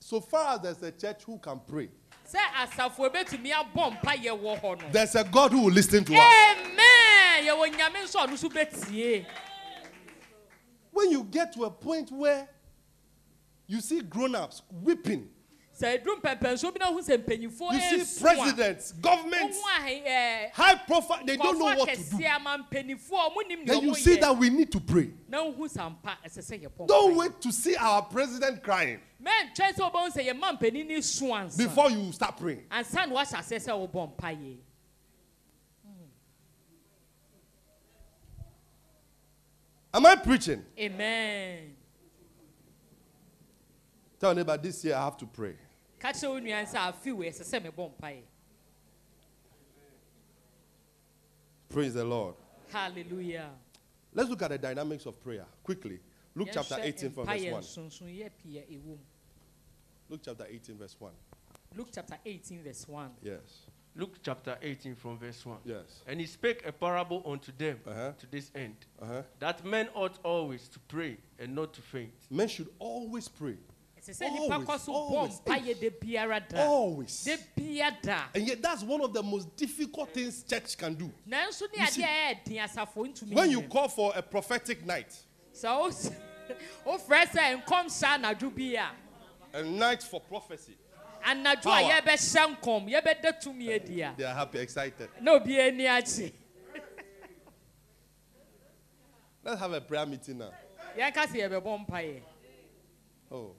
So 0.00 0.20
far 0.20 0.54
as 0.54 0.60
there's 0.60 0.82
a 0.82 0.92
church 0.92 1.24
who 1.24 1.38
can 1.38 1.60
pray, 1.66 1.88
sɛ 2.28 2.38
asafo 2.64 3.08
ebetumi 3.10 3.52
abɔ 3.52 4.00
mpayɛ 4.00 4.40
wɔ 4.40 4.60
hɔ 4.60 4.80
no 4.82 4.88
there's 4.90 5.14
a 5.14 5.24
God 5.24 5.52
who 5.52 5.62
will 5.62 5.72
listen 5.72 6.04
to 6.04 6.14
us. 6.14 6.34
amen 6.50 7.44
yɛwɔ 7.44 7.72
nyame 7.74 8.02
nso 8.02 8.22
a 8.22 8.26
ɔno 8.26 8.32
nso 8.32 8.52
betie 8.52 9.24
When 10.90 11.10
you 11.10 11.24
get 11.24 11.52
to 11.54 11.64
a 11.64 11.70
point 11.70 12.10
where 12.12 12.48
you 13.66 13.80
see 13.80 14.00
grown 14.00 14.34
ups 14.36 14.62
weeping, 14.70 15.28
sɛ 15.74 15.98
eduru 15.98 16.20
mpɛmpɛnso 16.20 16.72
bi 16.72 16.78
na 16.78 16.86
ho 16.86 17.00
sɛ 17.00 17.18
mpanyinfoɔ 17.18 17.72
you 17.72 18.04
see 18.04 18.20
presidents, 18.22 18.92
governments, 18.92 19.58
a 19.58 19.80
ɛɛ 19.80 20.50
high 20.52 20.74
profile, 20.86 21.20
they 21.24 21.36
don't 21.36 21.58
know 21.58 21.64
what 21.64 21.88
to 21.88 21.96
do. 21.96 22.16
kɛseɛ 22.16 22.30
ama 22.36 22.64
mpanyinfoɔ 22.70 23.30
ɔmo 23.30 23.48
nim 23.48 23.64
nea 23.64 23.74
Then 23.74 23.82
you 23.82 23.94
see 23.94 24.16
that 24.16 24.36
we 24.36 24.50
need 24.50 24.70
to 24.70 24.80
pray. 24.80 25.10
na 25.28 25.38
ohun 25.42 25.68
sampa 25.68 26.16
ɛsɛ 26.24 26.38
sɛ 26.38 26.62
yɛ 26.62 26.68
bɔ 26.68 26.86
Don't 26.86 27.16
wait 27.16 27.40
to 27.40 27.50
see 27.50 27.74
our 27.74 28.02
president 28.02 28.62
crying 28.62 29.00
mɛntwɛn 29.20 29.74
sɛ 29.74 29.90
ɔbɛn 29.90 30.12
sɛ 30.12 30.26
yɛ 30.28 30.38
ma 30.38 30.52
mpanyin 30.52 30.86
ni 30.86 31.00
su 31.00 31.24
ansa 31.24 31.58
before 31.58 31.90
you 31.90 32.12
start 32.12 32.36
praying. 32.36 32.64
ansa 32.70 33.06
na 33.08 33.14
wahyɛ 33.14 33.34
aseɛ 33.38 33.58
sɛ 33.58 33.90
ɔbɔ 33.90 34.16
mpayɛ 34.16 34.56
hmm. 35.84 36.04
Am 39.92 40.06
I 40.06 40.16
preaching? 40.16 40.64
amen 40.78 41.76
Tell 44.20 44.34
neighbor 44.34 44.56
this 44.56 44.84
year 44.84 44.94
I 44.94 45.04
have 45.04 45.16
to 45.18 45.26
pray. 45.26 45.54
Kakyɛ 46.04 46.28
wo 46.28 46.38
nua 46.40 46.64
sɛ 46.66 46.78
afi 46.92 47.10
wɔ 47.10 47.24
ɛsɛ 47.30 47.44
sɛ 47.44 47.60
mɛbɔ 47.70 47.92
mpayɛ 47.98 48.22
Praise 51.70 51.94
the 51.94 52.04
Lord. 52.04 52.34
hallelujah. 52.70 53.50
Let's 54.12 54.28
look 54.30 54.42
at 54.42 54.50
the 54.50 54.58
dynamics 54.58 55.06
of 55.06 55.20
prayer 55.20 55.46
quickly. 55.64 55.98
Luke 56.36 56.48
chapter 56.52 56.76
18 56.80 57.10
from 57.10 57.26
verse 57.26 57.42
1. 57.44 57.62
nsonsonoeɛ 57.62 58.30
pii 58.42 58.58
a 58.58 58.62
ɛwɔ 58.62 58.84
mu. 58.86 58.98
Luke 60.10 60.20
chapter 60.22 60.46
18, 60.48 60.76
verse 60.76 60.96
1. 61.00 61.12
Luke 61.76 61.88
chapter 61.92 62.16
18 62.24 62.62
verse 62.62 62.86
1. 62.86 63.10
Yes. 63.22 63.66
Luke 63.96 64.18
chapter 64.22 64.58
18 64.60 64.94
from 64.94 65.18
verse 65.18 65.44
1. 65.46 65.58
Yes. 65.64 66.02
And 66.06 66.20
he 66.20 66.26
spake 66.26 66.64
a 66.66 66.72
parable 66.72 67.22
unto 67.26 67.50
them 67.56 67.80
Uh-huh. 67.86 68.12
to 68.18 68.26
this 68.26 68.50
end, 68.54 68.76
Uh-huh. 69.00 69.22
that 69.38 69.64
men 69.64 69.88
ought 69.94 70.18
always 70.24 70.68
to 70.68 70.78
pray 70.80 71.16
and 71.38 71.54
not 71.54 71.72
to 71.74 71.80
faint. 71.82 72.12
Men 72.30 72.46
should 72.48 72.68
always 72.78 73.28
pray. 73.28 73.56
Sɛ 74.12 74.30
nipa 74.32 74.54
Always, 74.54 74.68
kɔ 74.68 74.78
so 74.80 74.92
bɔ 74.92 74.94
always. 74.94 75.40
mpaeɛ 75.40 75.80
de 75.80 75.90
biara 75.90 76.48
da. 76.48 76.58
Always. 76.66 77.24
De 77.24 77.38
bia 77.56 77.96
da. 78.02 78.24
And 78.34 78.46
yet 78.46 78.60
that's 78.60 78.82
one 78.82 79.00
of 79.00 79.12
the 79.14 79.22
most 79.22 79.56
difficult 79.56 80.10
things 80.10 80.42
church 80.42 80.76
can 80.76 80.94
do. 80.94 81.10
Nanso 81.28 81.62
ne 81.74 81.80
You 81.82 81.86
see, 81.86 82.02
adeɛ 82.02 82.06
a 82.06 82.34
ɛyɛ 82.34 82.44
den 82.44 82.56
asafo 82.68 82.96
ntumi 83.06 83.34
When 83.34 83.50
you 83.50 83.62
call 83.62 83.88
for 83.88 84.12
a 84.14 84.22
prophetic 84.22 84.84
night, 84.84 85.14
so 85.52 85.68
o 85.84 85.86
s- 85.88 86.10
o 86.86 86.98
frɛ 86.98 87.26
sɛ 87.26 87.62
nkɔm 87.64 87.86
hyɛ 87.86 88.18
anadwo 88.22 88.54
bi 88.54 88.78
a 88.78 88.90
a 89.58 89.62
night 89.62 90.02
for 90.02 90.20
prophecy, 90.20 90.76
anadwo 91.24 91.56
a 91.58 91.62
Power. 91.62 91.90
yɛbɛhyɛ 91.90 92.56
nkɔm 92.60 92.90
yɛbɛda 92.92 93.42
tumi 93.42 93.74
adi 93.74 94.00
a 94.02 94.14
they 94.18 94.24
are 94.24 94.34
happy, 94.34 94.58
excited. 94.58 95.08
na 95.20 95.32
obi 95.32 95.58
ani 95.60 95.84
agye. 95.84 96.32
Let's 99.42 99.60
have 99.60 99.72
a 99.72 99.80
prayer 99.80 100.06
meeting 100.06 100.38
now. 100.38 100.50
Yɛnka 100.96 101.26
sɛ 101.26 101.48
yɛbɛbɔ 101.48 101.86
mpaeɛ. 101.86 102.22
Oh. 103.30 103.54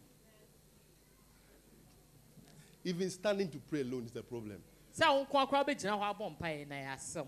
Even 2.85 3.09
standing 3.09 3.49
to 3.49 3.57
pray 3.57 3.81
alone 3.81 4.05
is 4.05 4.11
the 4.11 4.21
problem. 4.21 4.61
Sɛ 4.95 5.11
wo 5.11 5.25
nko 5.25 5.47
akora 5.47 5.65
bɛgyina 5.65 5.97
hɔ 5.99 6.15
abɔ 6.15 6.37
mpaeɛ 6.37 6.67
na 6.67 6.75
yɛ 6.75 6.95
asɛm. 6.95 7.27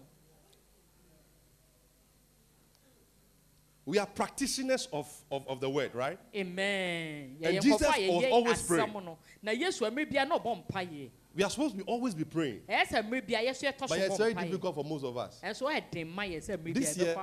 We 3.84 3.98
are 3.98 4.06
practitioners 4.06 4.88
of, 4.92 5.10
of, 5.32 5.48
of 5.48 5.60
the 5.62 5.70
word, 5.70 5.96
right? 5.96 6.20
Amen. 6.36 7.38
And 7.42 7.62
Jesus 7.62 7.82
was 7.82 8.26
always 8.32 8.62
praying. 8.62 8.88
asɛm 8.88 9.04
no. 9.04 9.18
Na 9.42 9.52
Yesu 9.52 9.90
mmerɛ 9.90 10.10
bia 10.12 10.26
na 10.26 10.38
ɔbɔ 10.38 10.68
mpaeɛ. 10.68 11.10
We 11.34 11.44
are 11.44 11.50
supposed 11.50 11.76
to 11.78 11.84
always 11.86 12.14
be 12.14 12.24
praying. 12.24 12.62
ɛyɛ 12.70 12.86
sɛ 12.88 13.10
mmerɛ 13.10 13.26
bia 13.26 13.40
yɛso 13.40 13.64
yɛtɔ 13.64 13.80
so 13.80 13.88
But 13.88 14.00
it's 14.00 14.18
very 14.18 14.34
difficult 14.36 14.76
for 14.76 14.84
most 14.86 15.04
of 15.04 15.18
us. 15.18 15.42
ɛnso 15.44 15.74
ɛyɛ 15.74 15.90
den 15.90 16.10
ma 16.10 16.22
yɛ 16.22 16.38
sɛ 16.38 16.56
mmerɛ 16.56 16.64
bia 16.66 16.74
This 16.76 16.98
year, 16.98 17.16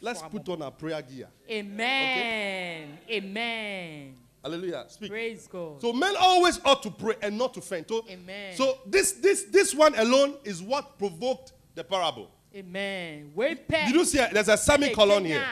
let's 0.00 0.22
put 0.22 0.48
on 0.48 0.62
our 0.62 0.70
prayer 0.70 1.02
gear. 1.02 1.28
amen 1.50 2.98
amen 3.10 4.23
Hallelujah. 4.44 4.84
Speak. 4.88 5.10
praise 5.10 5.46
God 5.46 5.80
So 5.80 5.92
men 5.92 6.14
always 6.20 6.60
ought 6.66 6.82
to 6.82 6.90
pray 6.90 7.14
and 7.22 7.38
not 7.38 7.54
to 7.54 7.62
faint. 7.62 7.88
So, 7.88 8.04
Amen. 8.08 8.54
so 8.54 8.78
this 8.86 9.12
this 9.12 9.44
this 9.44 9.74
one 9.74 9.94
alone 9.94 10.36
is 10.44 10.62
what 10.62 10.98
provoked 10.98 11.52
the 11.74 11.82
parable. 11.82 12.30
amen 12.54 13.32
wei 13.34 13.54
Did 13.68 13.94
you 13.94 14.04
see? 14.04 14.20
Uh, 14.20 14.28
there's 14.32 14.48
a 14.48 14.56
semicolon 14.56 15.24
here, 15.24 15.42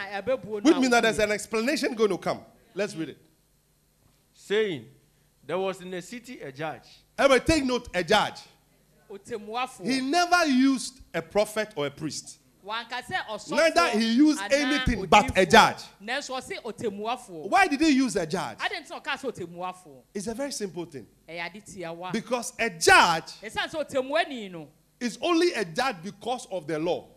which 0.44 0.76
means 0.76 0.90
that 0.90 1.02
there's 1.02 1.18
an 1.18 1.32
explanation 1.32 1.94
going 1.94 2.10
to 2.10 2.18
come. 2.18 2.40
Let's 2.74 2.94
read 2.94 3.10
it. 3.10 3.18
Saying, 4.34 4.86
There 5.46 5.58
was 5.58 5.80
in 5.80 5.92
a 5.94 6.02
city 6.02 6.40
a 6.40 6.52
judge 6.52 6.88
Everybody 7.18 7.52
take 7.52 7.64
note. 7.64 7.88
A 7.94 8.02
judge. 8.02 8.40
He 9.82 10.00
never 10.00 10.46
used 10.46 11.00
a 11.12 11.20
prophet 11.20 11.72
or 11.76 11.86
a 11.86 11.90
priest. 11.90 12.38
Neither 13.50 13.88
he 13.98 14.12
used 14.12 14.40
anything 14.50 15.06
but 15.06 15.36
a 15.36 15.44
judge. 15.46 15.78
Why 17.48 17.66
did 17.66 17.80
he 17.80 17.90
use 17.90 18.16
a 18.16 18.26
judge? 18.26 18.58
It's 20.14 20.26
a 20.26 20.34
very 20.34 20.52
simple 20.52 20.84
thing. 20.84 21.06
Because 22.12 22.52
a 22.58 22.70
judge 22.70 23.32
is 25.00 25.18
only 25.20 25.52
a 25.54 25.64
judge 25.64 25.96
because 26.02 26.46
of 26.50 26.66
the 26.66 26.78
law. 26.78 27.08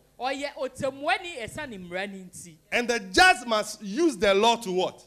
And 2.71 2.87
the 2.87 2.99
judge 2.99 3.45
must 3.45 3.81
use 3.83 4.17
the 4.17 4.33
law 4.33 4.55
to 4.57 4.71
what? 4.71 5.03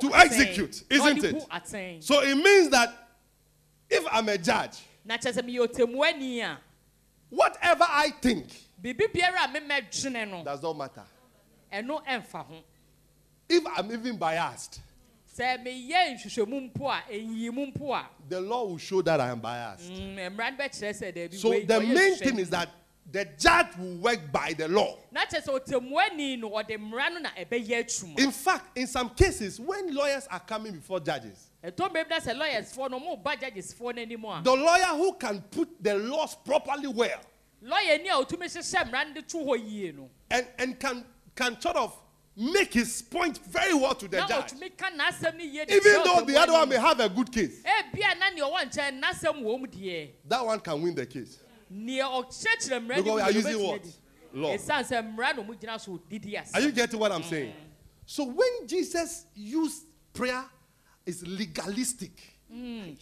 To 0.00 0.10
execute, 0.14 0.84
isn't 0.90 1.24
it? 1.24 2.02
So 2.02 2.22
it 2.22 2.34
means 2.36 2.70
that 2.70 2.88
if 3.90 4.04
I'm 4.10 4.28
a 4.28 4.38
judge, 4.38 4.78
whatever 7.30 7.84
I 7.88 8.10
think 8.20 8.46
does 10.44 10.62
not 10.62 10.76
matter. 10.76 11.04
If 13.48 13.64
I'm 13.76 13.90
even 13.92 14.16
biased, 14.18 14.80
the 18.28 18.40
law 18.40 18.64
will 18.66 18.78
show 18.78 19.02
that 19.02 19.20
I 19.20 19.28
am 19.30 19.40
biased. 19.40 19.90
Mm, 19.92 20.18
so 21.32 21.50
the 21.66 21.80
main 21.80 22.16
thing 22.16 22.38
is 22.38 22.50
that 22.50 22.68
the 23.10 23.24
judge 23.38 23.68
will 23.78 23.96
work 23.98 24.20
by 24.32 24.52
the 24.52 24.68
law. 24.68 24.98
In 28.18 28.30
fact, 28.32 28.76
in 28.76 28.86
some 28.86 29.08
cases, 29.10 29.58
when 29.60 29.94
lawyers 29.94 30.26
are 30.30 30.40
coming 30.40 30.72
before 30.72 31.00
judges, 31.00 31.47
the 34.44 34.54
lawyer 34.56 34.96
who 34.96 35.12
can 35.14 35.40
put 35.50 35.68
the 35.82 35.94
laws 35.94 36.36
properly 36.44 36.86
well 36.88 37.20
and, 40.30 40.46
and 40.58 40.78
can, 40.78 41.04
can 41.34 41.60
sort 41.60 41.76
of 41.76 41.92
make 42.36 42.72
his 42.72 43.02
point 43.02 43.38
very 43.50 43.74
well 43.74 43.94
to 43.96 44.06
the 44.06 44.18
judge. 44.28 44.52
Even 45.76 46.02
though 46.04 46.24
the 46.24 46.36
other 46.38 46.52
one 46.52 46.68
may 46.68 46.76
have 46.76 47.00
a 47.00 47.08
good 47.08 47.32
case, 47.32 47.62
that 50.28 50.46
one 50.46 50.60
can 50.60 50.80
win 50.80 50.94
the 50.94 51.06
case. 51.06 51.38
Because 53.02 53.04
we 53.16 53.20
are 53.20 53.32
using 53.32 53.66
what? 53.66 53.82
Law. 54.34 54.50
Are 56.54 56.60
you 56.60 56.70
getting 56.72 57.00
what 57.00 57.10
I'm 57.10 57.22
saying? 57.24 57.52
So 58.06 58.24
when 58.24 58.66
Jesus 58.68 59.26
used 59.34 59.84
prayer, 60.12 60.44
it's 61.08 61.22
legalistic. 61.26 62.12
Mm 62.52 62.96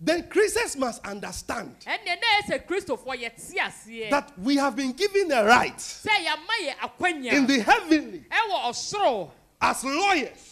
then 0.00 0.28
Christians 0.28 0.76
must 0.76 1.06
understand 1.06 1.76
that 4.10 4.32
we 4.38 4.56
have 4.56 4.76
been 4.76 4.92
given 4.92 5.30
a 5.32 5.44
right 5.44 5.80
in 7.32 7.46
the 7.46 7.60
heavenly 7.60 8.24
as 9.60 9.84
lawyers 9.84 10.50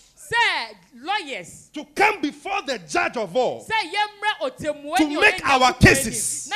lawyers. 0.95 1.71
to 1.75 1.85
come 1.95 2.21
before 2.21 2.63
the 2.67 2.79
judge 2.79 3.17
of 3.17 3.37
all 3.37 3.65
to 3.65 5.21
make 5.21 5.45
our 5.45 5.73
cases. 5.75 6.51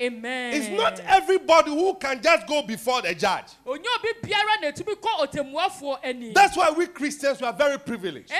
Amen. 0.00 0.54
It's 0.54 0.68
not 0.68 1.00
everybody 1.00 1.70
who 1.70 1.94
can 1.94 2.22
just 2.22 2.46
go 2.46 2.62
before 2.62 3.02
the 3.02 3.14
judge. 3.14 3.46
That's 6.34 6.56
why 6.56 6.70
we 6.70 6.86
Christians 6.86 7.40
we 7.40 7.46
are 7.46 7.52
very 7.52 7.78
privileged. 7.78 8.30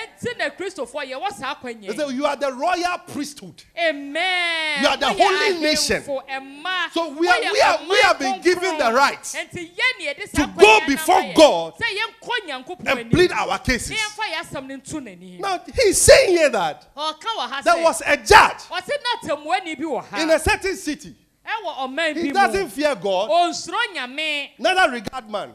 Say, 1.97 2.15
you 2.15 2.27
are 2.27 2.37
the 2.37 2.53
royal 2.53 2.99
priesthood. 3.13 3.63
Amen. 3.77 4.83
You 4.83 4.89
are 4.89 4.97
the 4.97 5.07
holy 5.07 5.59
nation. 5.61 6.03
So 6.03 6.23
we, 7.15 7.29
are, 7.29 7.41
we, 7.53 7.61
are, 7.61 7.79
we 7.89 7.97
have 8.03 8.19
been 8.19 8.41
given 8.41 8.79
the 8.79 8.93
right 8.93 9.23
to 9.23 10.47
go 10.59 10.81
before 10.87 11.23
God 11.35 11.75
and 12.87 13.11
plead 13.11 13.33
our 13.33 13.59
cases. 13.59 13.97
Now 15.41 15.61
he's 15.75 15.99
saying 16.01 16.37
here 16.37 16.51
that 16.51 16.87
there 17.65 17.83
was 17.83 18.03
a 18.07 18.17
judge 18.17 18.63
in 20.21 20.31
a 20.31 20.39
certain 20.39 20.77
city. 20.77 21.17
He 22.15 22.33
doesn't 22.33 22.69
fear 22.71 22.95
God. 22.95 23.31
Neither 24.59 24.91
regard 24.93 25.31
man. 25.31 25.55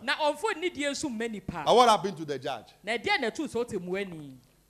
And 1.67 1.77
what 1.77 1.89
happened 1.89 2.17
to 2.17 2.25
the 2.25 2.39
judge? 2.39 2.67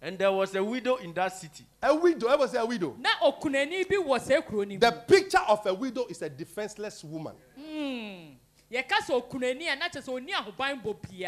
And 0.06 0.18
there 0.20 0.32
was 0.34 0.54
a 0.54 0.62
widow 0.62 0.96
in 0.98 1.14
that 1.14 1.32
city. 1.34 1.64
A 1.82 1.96
widow. 1.96 2.28
I 2.28 2.36
was 2.36 2.54
a 2.56 2.66
widow. 2.66 2.94
The 4.78 4.92
picture 5.08 5.40
of 5.48 5.66
a 5.66 5.74
widow 5.74 6.06
is 6.10 6.22
a 6.22 6.30
defenseless 6.30 7.04
woman. 7.06 7.34
Mm. 7.58 8.36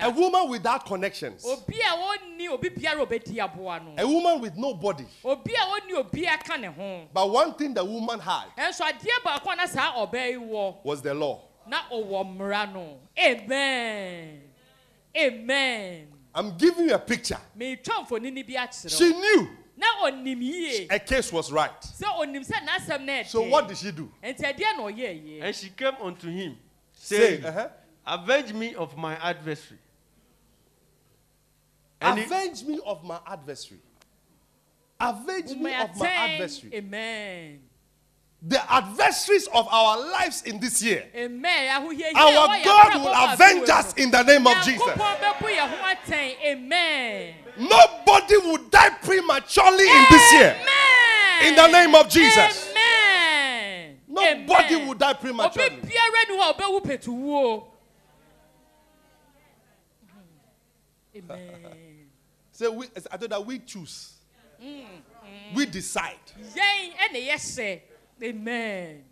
A 0.02 0.10
woman 0.10 0.50
without 0.50 0.86
connections. 0.86 1.46
A 3.98 4.08
woman 4.08 4.42
with 4.42 4.56
nobody. 4.56 5.06
But 7.14 7.30
one 7.30 7.54
thing 7.54 7.74
the 7.74 7.86
woman 7.86 8.20
had 8.20 8.46
was 10.84 11.02
the 11.02 11.14
law. 11.14 11.42
Amen. 13.18 14.42
Amen. 15.18 16.08
I'm 16.34 16.58
giving 16.58 16.90
you 16.90 16.96
a 16.96 17.00
picture. 17.00 17.40
She 18.90 19.10
knew 19.14 19.48
a 20.90 21.00
case 21.00 21.32
was 21.34 21.52
right. 21.52 21.84
So 23.26 23.42
what 23.42 23.68
did 23.68 23.78
she 23.78 23.92
do? 23.92 24.12
And 24.22 25.56
she 25.56 25.70
came 25.70 25.96
unto 26.02 26.28
him 26.28 26.58
saying, 27.06 27.42
Say, 27.42 27.48
uh-huh. 27.48 27.70
Avenge 28.08 28.54
me 28.54 28.76
of 28.76 28.98
my 28.98 29.16
adversary. 29.16 29.80
And 32.02 32.20
Avenge 32.20 32.62
he, 32.62 32.68
me 32.68 32.80
of 32.86 33.04
my 33.04 33.20
adversary. 33.26 33.80
Avenge 35.00 35.56
me 35.56 35.74
of 35.76 35.98
my 35.98 36.08
adversary. 36.08 36.76
Amen. 36.76 37.60
The 38.42 38.72
adversaries 38.72 39.48
of 39.54 39.68
our 39.72 40.00
lives 40.12 40.44
in 40.44 40.60
this 40.60 40.82
year. 40.82 41.06
Amen. 41.16 41.70
Our 42.16 42.64
God 42.64 42.96
will 43.02 43.34
avenge 43.34 43.70
us 43.70 43.94
in 43.94 44.12
the 44.12 44.22
name 44.22 44.46
of 44.46 44.56
Jesus. 44.64 44.88
Amen. 46.46 47.34
Nobody 47.58 48.38
will 48.38 48.64
die 48.70 48.92
prematurely 49.02 49.90
in 49.90 50.06
this 50.12 50.34
year. 50.34 50.56
In 51.44 51.56
the 51.56 51.68
name 51.68 51.96
of 51.96 52.08
Jesus. 52.08 52.65
Nobody 54.16 54.76
will 54.86 54.94
die 54.96 55.14
prematurely. 55.14 55.70
Amen. 61.16 62.08
so 62.52 62.72
we, 62.74 62.88
I 63.12 63.18
thought 63.18 63.30
that 63.30 63.46
we 63.46 63.60
choose. 63.60 64.14
Mm, 64.62 64.82
mm. 64.82 65.56
We 65.56 65.66
decide. 65.66 66.16
Amen. 68.22 69.04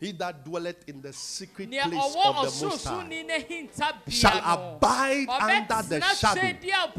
He 0.00 0.12
that 0.12 0.44
dwelleth 0.46 0.88
in 0.88 1.02
the 1.02 1.12
secret 1.12 1.70
place 1.70 2.16
of 2.24 2.58
the 2.58 2.66
Most 2.66 2.84
High 2.86 3.26
shall 4.08 4.38
abide 4.38 5.28
under 5.28 5.88
the 5.88 6.00
shadow 6.00 6.56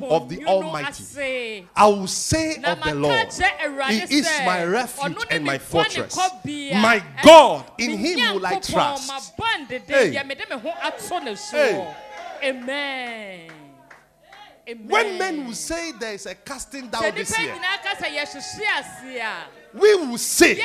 of 0.07 0.29
the 0.29 0.45
Almighty. 0.45 1.67
I 1.75 1.87
will 1.87 2.05
say 2.05 2.57
of 2.63 2.83
the 2.83 2.93
Lord, 2.93 3.33
He 3.89 4.17
is 4.19 4.29
my 4.45 4.63
refuge 4.65 5.17
and 5.31 5.43
my 5.43 5.57
fortress. 5.57 6.15
My 6.45 7.03
God, 7.23 7.71
in 7.79 7.97
Him 7.97 8.35
will 8.35 8.45
I 8.45 8.59
trust. 8.59 9.33
Hey. 9.87 10.11
Hey. 11.51 11.87
Amen. 12.43 13.49
Amen. 14.69 14.87
When 14.87 15.17
men 15.17 15.45
will 15.47 15.53
say 15.53 15.91
there 15.99 16.13
is 16.13 16.27
a 16.27 16.35
casting 16.35 16.87
down 16.89 17.01
this 17.15 17.37
year, 17.37 17.55
we 19.73 19.95
will 19.95 20.17
say, 20.17 20.59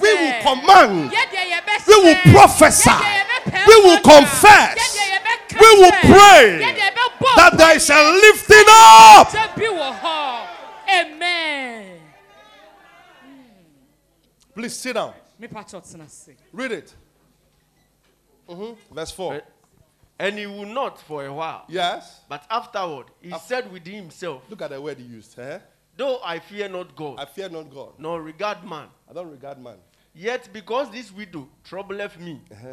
we 0.00 0.14
will 0.14 0.42
command, 0.42 1.12
we 1.86 1.96
will 2.02 2.16
prophesy, 2.32 2.90
we 3.66 3.74
will 3.82 4.00
confess, 4.00 4.98
we 5.58 5.70
will 5.80 5.92
pray 6.02 6.74
that 7.36 7.52
there 7.56 7.76
is 7.76 7.90
a 7.90 8.02
lifting 8.12 8.64
up. 8.68 9.34
Amen. 10.88 12.00
Please 14.54 14.74
sit 14.74 14.94
down. 14.94 15.12
Read 16.52 16.72
it. 16.72 16.94
Mm-hmm. 18.48 18.94
Verse 18.94 19.10
4. 19.10 19.42
And 20.18 20.38
he 20.38 20.46
will 20.46 20.64
not 20.64 20.98
for 21.02 21.26
a 21.26 21.32
while. 21.32 21.64
Yes. 21.68 22.20
But 22.28 22.44
afterward, 22.48 23.06
he 23.20 23.30
After. 23.32 23.46
said 23.46 23.70
within 23.70 23.94
himself. 23.96 24.42
Look 24.48 24.62
at 24.62 24.70
the 24.70 24.80
word 24.80 24.96
he 24.98 25.04
used. 25.04 25.38
Eh? 25.38 25.58
Though 25.96 26.20
I 26.24 26.38
fear 26.38 26.68
not 26.68 26.94
God. 26.94 27.18
I 27.18 27.24
fear 27.24 27.48
not 27.48 27.70
God. 27.72 27.94
Nor 27.98 28.22
regard 28.22 28.64
man. 28.64 28.88
I 29.08 29.12
don't 29.12 29.30
regard 29.30 29.58
man. 29.62 29.76
Yet 30.14 30.48
because 30.52 30.90
this 30.90 31.12
widow 31.12 31.48
troubleth 31.64 32.18
me, 32.18 32.40
uh-huh. 32.50 32.68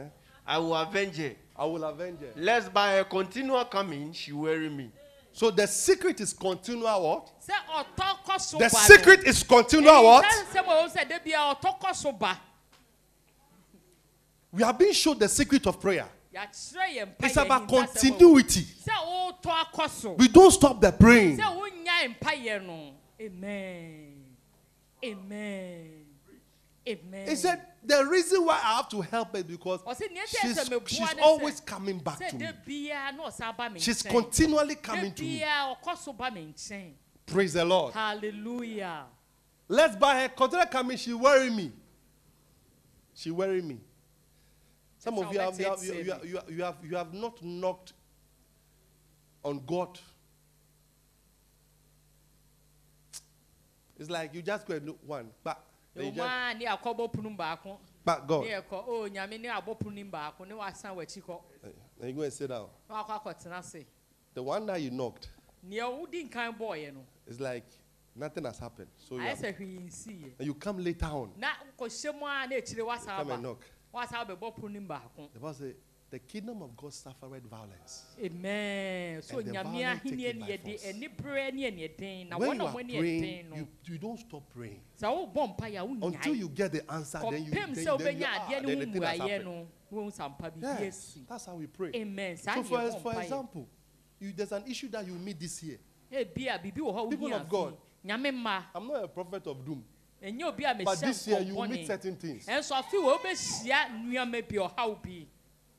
I 0.45 0.57
will 0.57 0.75
avenge 0.75 1.17
her 1.17 1.35
I 1.55 1.65
will 1.65 1.83
avenge 1.83 2.19
her. 2.21 2.31
Lest 2.35 2.73
by 2.73 2.95
her 2.95 3.03
continual 3.03 3.65
coming 3.65 4.11
she 4.13 4.31
weary 4.31 4.69
me. 4.69 4.91
So 5.31 5.49
the 5.49 5.67
secret 5.67 6.19
is 6.21 6.33
continual 6.33 7.01
what? 7.01 7.31
The 7.47 8.69
secret 8.69 9.23
is 9.23 9.43
continual 9.43 10.03
what? 10.03 10.25
We 14.51 14.63
have 14.63 14.77
been 14.77 14.93
shown 14.93 15.17
the 15.17 15.27
secret 15.27 15.65
of 15.65 15.81
prayer. 15.81 16.07
It's 16.31 17.37
about 17.37 17.67
continuity. 17.67 18.65
We 20.17 20.27
don't 20.27 20.51
stop 20.51 20.79
the 20.79 20.91
praying. 20.91 21.39
Amen. 23.21 24.13
Amen. 25.03 25.89
Amen. 26.87 27.29
He 27.29 27.35
said, 27.35 27.61
The 27.83 28.05
reason 28.05 28.45
why 28.45 28.55
I 28.55 28.77
have 28.77 28.89
to 28.89 29.01
help 29.01 29.35
is 29.35 29.43
because 29.43 29.81
she's, 30.27 30.69
she's 30.87 31.13
always 31.21 31.59
coming 31.61 31.99
back 31.99 32.19
to 32.19 32.35
me. 32.35 33.79
She's 33.79 34.01
continually 34.03 34.75
coming 34.75 35.13
to 35.13 35.23
me. 35.23 35.43
Praise 37.25 37.53
the 37.53 37.63
Lord. 37.63 37.93
Hallelujah. 37.93 39.05
Let's 39.69 39.95
buy 39.95 40.21
her. 40.21 40.29
Continue 40.29 40.65
coming. 40.65 40.97
She 40.97 41.13
worry 41.13 41.49
me. 41.49 41.71
She 43.13 43.31
worry 43.31 43.61
me. 43.61 43.79
Some 44.97 45.19
of 45.19 45.33
you 45.33 45.39
have, 45.39 45.59
you, 45.59 45.65
have, 45.65 45.83
you, 45.83 45.93
you, 45.93 46.11
have, 46.11 46.25
you, 46.49 46.63
have, 46.63 46.75
you 46.83 46.95
have 46.95 47.13
not 47.13 47.43
knocked 47.43 47.93
on 49.43 49.61
God. 49.65 49.99
It's 54.03 54.11
like 54.11 54.33
you 54.35 54.41
just 54.41 54.65
go 54.67 54.75
and 54.75 54.85
do 54.85 54.97
one, 55.07 55.29
but 55.45 55.63
but 58.05 58.27
God. 58.27 58.43
Eh, 61.63 61.69
then 61.99 62.09
you 62.09 62.15
go 62.15 62.21
and 62.23 62.33
sit 62.33 62.49
down. 62.49 62.67
The 64.33 64.43
one 64.43 64.65
that 64.65 64.81
you 64.81 64.91
knocked. 64.91 65.29
It's 67.27 67.39
like 67.39 67.63
nothing 68.13 68.43
has 68.43 68.59
happened. 68.59 68.89
So 68.97 69.15
you, 69.15 69.21
have, 69.29 69.39
and 70.39 70.47
you 70.47 70.53
come 70.53 70.83
later 70.83 71.05
on. 71.05 71.31
Come 73.19 73.31
and 73.31 73.43
knock. 73.43 73.61
The 75.33 75.39
Bible 75.39 75.53
says 75.53 75.75
the 76.13 76.19
kingdom 76.19 76.61
of 76.61 76.77
God 76.77 76.93
suffered 76.93 77.43
violence. 77.49 78.03
Amen. 78.23 79.23
So 79.23 79.41
nyame 79.41 79.83
ahini 79.83 80.33
ne 80.33 80.45
yede 80.47 80.79
eni 80.85 81.07
bre 81.07 81.51
ne 81.51 81.71
ne 81.71 81.87
den 81.87 82.29
na 82.29 82.37
wona 82.37 82.71
mo 82.71 82.79
ne 82.79 83.01
den 83.01 83.49
no. 83.49 83.67
You 83.83 83.97
don't 83.97 84.19
stop 84.19 84.43
praying. 84.53 84.79
Sa 84.95 85.11
wo 85.11 85.25
bom 85.25 85.55
pa 85.57 85.65
ya 85.65 85.83
wo 85.83 85.97
Until 86.07 86.35
you 86.35 86.49
get 86.49 86.71
the 86.71 86.91
answer 86.91 87.19
then 87.19 87.43
you 87.45 87.51
then, 87.51 87.73
then, 87.73 87.85
then, 87.97 88.17
you, 88.19 88.61
then 88.61 88.79
the 88.79 88.85
thing 88.85 89.01
has 89.01 90.17
happened. 90.19 90.61
Yes, 90.61 91.17
that's 91.27 91.47
how 91.47 91.55
we 91.55 91.65
pray. 91.65 91.91
Amen. 91.95 92.37
So 92.37 92.61
for, 92.61 92.91
for 92.91 93.19
example, 93.19 93.67
you, 94.19 94.33
there's 94.35 94.51
an 94.51 94.65
issue 94.67 94.89
that 94.89 95.07
you 95.07 95.13
meet 95.13 95.39
this 95.39 95.63
year. 95.63 95.79
People 96.35 97.33
of 97.33 97.49
God, 97.49 97.75
I'm 98.07 98.21
not 98.21 99.03
a 99.03 99.07
prophet 99.07 99.47
of 99.47 99.65
doom. 99.65 99.83
But 100.85 101.01
this 101.01 101.27
year 101.27 101.41
you 101.41 101.67
meet 101.67 101.87
certain 101.87 102.15
things. 102.15 102.47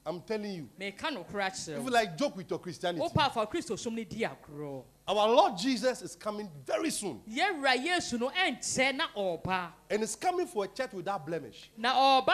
I'm 0.06 0.20
telling 0.20 0.52
you. 0.52 0.68
If 1.78 1.84
you 1.84 1.90
like 1.90 2.16
joke 2.18 2.36
with 2.36 2.50
your 2.50 2.58
Christianity. 2.58 3.00
Our 5.06 5.28
Lord 5.28 5.58
Jesus 5.58 6.00
is 6.00 6.16
coming 6.16 6.48
very 6.66 6.90
soon. 6.90 7.20
And 9.90 10.02
it's 10.02 10.16
coming 10.16 10.46
for 10.46 10.64
a 10.64 10.68
church 10.68 10.92
without 10.92 11.26
blemish. 11.26 11.70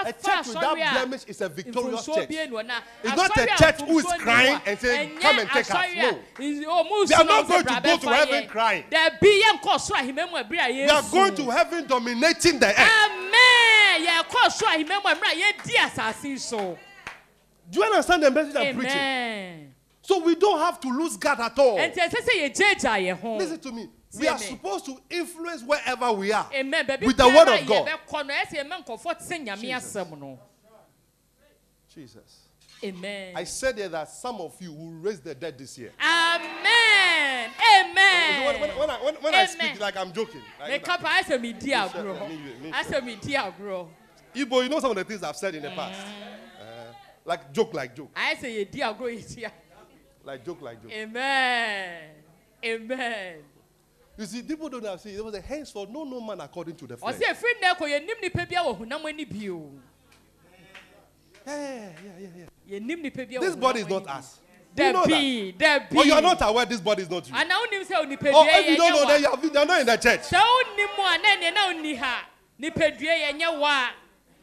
A 0.07 0.13
church 0.13 0.47
without 0.55 0.77
blemish 0.93 1.25
is 1.27 1.41
a 1.41 1.49
victorious 1.49 2.05
church. 2.15 2.29
It's 3.03 3.17
not 3.17 3.37
a 3.37 3.47
church 3.59 3.81
who 3.89 3.99
is 3.99 4.05
crying 4.23 4.61
and 4.67 4.79
saying, 4.79 5.19
Come 5.21 5.39
and 5.41 5.49
take 5.51 5.71
us. 5.71 5.95
No. 6.13 6.19
They 7.09 7.15
are 7.15 7.25
not 7.25 7.49
going 7.49 7.65
to 7.65 7.81
go 7.83 7.97
to 7.99 8.07
heaven 8.15 8.49
crying. 8.49 8.85
They 10.87 10.93
are 10.95 11.03
going 11.11 11.35
to 11.37 11.51
heaven 11.51 11.87
dominating 11.87 12.59
the 12.61 12.67
earth. 12.69 12.79
Amen. 13.11 14.07
Do 17.71 17.79
you 17.79 17.85
understand 17.85 18.23
the 18.23 18.31
message 18.31 18.57
I'm 18.57 18.77
preaching? 18.77 19.75
So 20.03 20.19
we 20.25 20.35
don't 20.35 20.59
have 20.59 20.81
to 20.81 20.89
lose 20.89 21.17
God 21.17 21.41
at 21.41 21.59
all. 21.59 21.77
Listen 21.77 23.61
to 23.61 23.73
me. 23.73 23.89
We 24.19 24.27
are 24.27 24.39
supposed 24.39 24.87
to 24.87 24.97
influence 25.09 25.63
wherever 25.63 26.11
we 26.13 26.33
are 26.33 26.49
with 26.51 27.17
the 27.17 27.29
word 27.29 27.49
of 27.61 27.67
God. 27.67 27.89
Jesus. 29.61 29.97
Jesus. 31.95 32.41
Amen. 32.83 33.35
I 33.37 33.45
said 33.45 33.77
here 33.77 33.89
that 33.91 34.09
some 34.09 34.37
of 34.37 34.55
you 34.61 34.73
will 34.73 34.93
raise 34.93 35.21
the 35.21 35.35
dead 35.35 35.59
this 35.59 35.77
year. 35.77 35.93
Amen. 36.01 37.51
Amen. 37.51 38.47
When, 38.47 38.61
when, 38.61 38.79
when, 38.79 38.91
I, 38.91 39.05
when, 39.05 39.15
when 39.17 39.35
I 39.35 39.45
speak, 39.47 39.79
like 39.79 39.97
I'm 39.97 40.13
joking. 40.13 40.41
Like, 40.59 40.89
I 40.89 41.23
said 41.23 41.43
me 41.43 41.53
dear 41.53 41.89
grow. 41.93 42.19
I 42.73 42.83
said 42.85 43.05
me 43.05 43.17
dear 43.21 43.53
grow. 43.59 43.91
Ibo, 44.35 44.61
you 44.63 44.69
know 44.71 44.81
some 44.81 44.93
of 44.93 44.97
the 44.97 45.05
things 45.05 45.23
I've 45.23 45.37
said 45.37 45.55
in 45.55 45.63
the 45.63 45.71
past. 45.71 46.01
Like 47.31 47.53
joke, 47.53 47.73
like 47.75 47.95
joke. 47.95 48.11
I 48.17 48.35
say 48.35 48.59
you 48.59 48.65
dear 48.65 48.93
go 48.93 49.07
here. 49.07 49.53
Like 50.25 50.45
joke, 50.45 50.61
like 50.63 50.83
joke. 50.83 50.91
Amen. 50.91 52.11
Amen. 52.65 53.35
You 54.19 54.27
see, 54.27 54.43
people 54.43 54.69
don't 54.69 54.85
have 54.85 55.01
see. 55.01 55.15
There 55.15 55.23
was 55.23 55.37
a 55.37 55.41
henceforth 55.41 55.91
no 55.91 56.03
no 56.03 56.21
man 56.21 56.41
according 56.41 56.75
to 56.75 56.89
the 56.89 56.97
flesh. 56.97 57.15
Ɔsɛ 57.15 57.31
efi 57.31 57.63
nnɛ 57.63 57.79
kɔ 57.79 57.87
yɛn 57.87 58.05
nim 58.05 58.17
nipa 58.21 58.39
bi 58.39 58.57
a 58.57 58.65
wɔ 58.65 58.81
hunam 58.81 59.05
ani 59.09 59.25
bio. 59.25 59.71
Yeah, 61.47 61.55
yeah, 61.55 62.13
yeah, 62.19 62.29
yeah. 62.37 62.79
Yɛn 62.79 62.83
nim 62.83 63.01
nipa 63.01 63.19
bi 63.25 63.35
a 63.35 63.39
wɔ 63.39 63.41
This 63.43 63.55
body 63.55 63.81
is 63.83 63.89
not 63.89 64.09
us. 64.09 64.41
There 64.75 65.07
be, 65.07 65.53
there 65.53 65.87
be. 65.89 66.03
You 66.03 66.13
are 66.15 66.23
not 66.23 66.39
aware 66.43 66.67
this 66.67 66.81
body 66.81 67.03
is 67.05 67.11
not 67.11 67.29
you. 67.29 67.35
And 67.37 67.49
now 67.49 67.63
nim 67.71 67.85
say 67.85 68.05
nipa 68.07 68.25
bi. 68.25 68.31
Oh, 68.35 68.45
if 68.45 68.71
you 68.71 68.77
don't 68.77 68.93
know, 68.93 69.07
then 69.07 69.23
you 69.23 69.61
are, 69.61 69.67
not 69.67 69.81
in 69.83 69.87
the 69.87 69.97
church. 69.99 70.23
Sɛ 70.23 70.41
o 70.43 70.63
nim 70.77 70.89
mu 70.97 71.05
a 71.05 71.17
na 71.17 71.29
ɛnɛ 71.37 71.55
na 71.55 71.69
o 71.69 71.81
ni 71.81 71.95
ha 71.95 72.27
nipa 72.59 72.91
dua 72.91 73.13
yɛ 73.13 73.41
nyɛ 73.41 73.61
wa. 73.61 73.89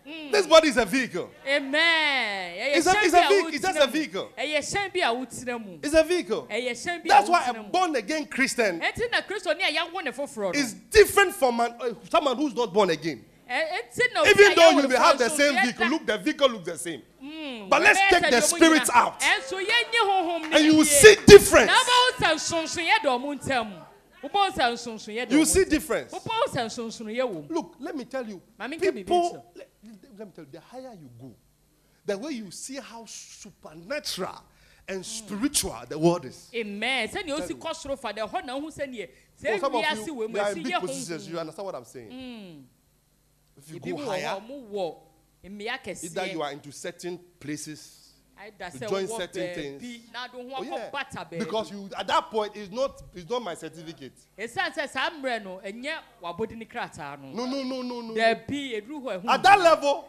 Mm. 0.08 0.32
This 0.32 0.48
body 0.48 0.70
is 0.70 0.78
a 0.78 0.86
vehicle. 0.86 1.30
Amen. 1.46 2.54
It's 2.78 2.88
a, 2.88 2.93
it's 2.96 3.13
a 3.13 3.28
vehicle. 3.28 3.50
It's 3.54 3.62
just 3.62 3.80
a 3.80 3.88
vehicle. 3.88 4.30
It's 4.38 5.93
a 5.93 6.04
vehicle. 6.04 6.48
That's 7.06 7.30
why 7.30 7.46
a 7.48 7.63
born 7.63 7.96
again 7.96 8.26
Christian 8.26 8.82
is 10.54 10.74
different 10.89 11.36
from 11.36 11.60
an, 11.60 11.74
uh, 11.82 11.93
someone 12.10 12.38
who's 12.38 12.56
not 12.56 12.74
born 12.74 12.89
again. 12.91 13.26
Even 13.50 14.56
though 14.56 14.70
you 14.72 14.88
may 14.88 14.96
have 14.96 15.17
the 15.17 15.30
same 15.30 15.56
vehicle, 15.62 15.88
look, 15.88 16.06
the 16.06 16.17
vehicle 16.17 16.50
looks 16.50 16.65
the 16.65 16.78
same. 16.78 17.02
Mm. 17.24 17.70
But 17.70 17.82
let's 17.82 18.00
take 18.10 18.30
the 18.32 18.41
spirits 18.41 18.89
out. 18.93 19.22
And 19.24 20.65
you 20.65 20.76
will 20.78 20.86
see 20.86 21.15
difference. 21.26 21.72
You 25.30 25.46
see 25.46 25.63
difference. 25.65 26.13
Look, 27.50 27.76
let 27.80 27.96
me 27.96 28.06
tell 28.06 28.26
you. 28.26 28.41
People, 28.80 29.46
let 30.17 30.27
me 30.27 30.34
tell 30.36 30.45
you, 30.45 30.51
the 30.51 30.60
higher 30.60 30.93
you 30.93 31.10
go, 31.19 31.36
the 32.06 32.17
way 32.17 32.32
you 32.32 32.51
see 32.51 32.75
how 32.75 33.06
supernatural 33.06 34.43
and 34.88 35.06
spiritual 35.06 35.75
the 35.88 35.99
world 35.99 36.25
is. 36.25 36.49
Amen. 36.56 37.10
Send 37.10 37.27
you 37.27 37.41
see 37.45 37.53
kosoro 37.53 37.99
for 37.99 38.13
the 38.13 38.25
whole 38.25 38.41
now 38.43 38.60
who 38.60 38.71
send 38.71 38.95
you. 38.95 39.08
Say 39.36 39.60
we 39.60 39.84
are 39.84 39.95
see 39.95 40.12
we 40.12 40.39
are 40.39 40.51
in 40.51 40.63
big 40.63 40.73
positions. 40.75 41.27
You 41.27 41.38
understand 41.39 41.65
what 41.65 41.75
I'm 41.75 41.86
saying? 41.86 42.10
Mm. 42.12 42.63
If 43.58 43.86
you 43.86 43.93
go 43.95 43.97
higher, 44.06 44.39
either 45.43 46.25
you 46.27 46.41
are 46.41 46.51
into 46.51 46.71
certain 46.71 47.19
places 47.39 47.96
join 48.89 49.08
certain 49.19 49.41
things. 49.56 49.82
Oh, 50.60 50.63
yeah. 50.78 50.89
Because 51.39 51.71
you 51.71 51.89
at 51.97 52.08
that 52.08 52.30
point 52.30 52.52
it's 52.56 52.71
not 52.71 53.02
it's 53.13 53.30
not 53.30 53.41
my 53.41 53.56
certificate. 53.56 54.13
No, 57.34 57.45
no, 57.45 57.63
no, 57.63 57.82
no, 57.82 58.02
no. 58.02 58.13
At 59.30 59.43
that 59.43 59.60
level, 59.60 60.08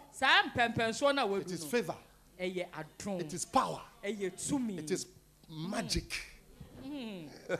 it 1.40 1.50
is 1.52 1.64
favor. 1.70 1.96
It 3.20 3.32
is 3.34 3.44
power. 3.44 3.80
It 4.78 4.90
is 4.90 5.06
magic. 5.50 6.12
Mm. 6.86 7.28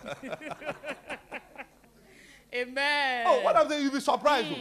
Amen. 2.54 3.24
Oh, 3.26 3.40
what 3.42 3.56
I'm 3.56 3.68
saying, 3.68 3.82
you'll 3.82 3.92
be 3.92 4.00
surprised. 4.00 4.46
Mm. 4.48 4.56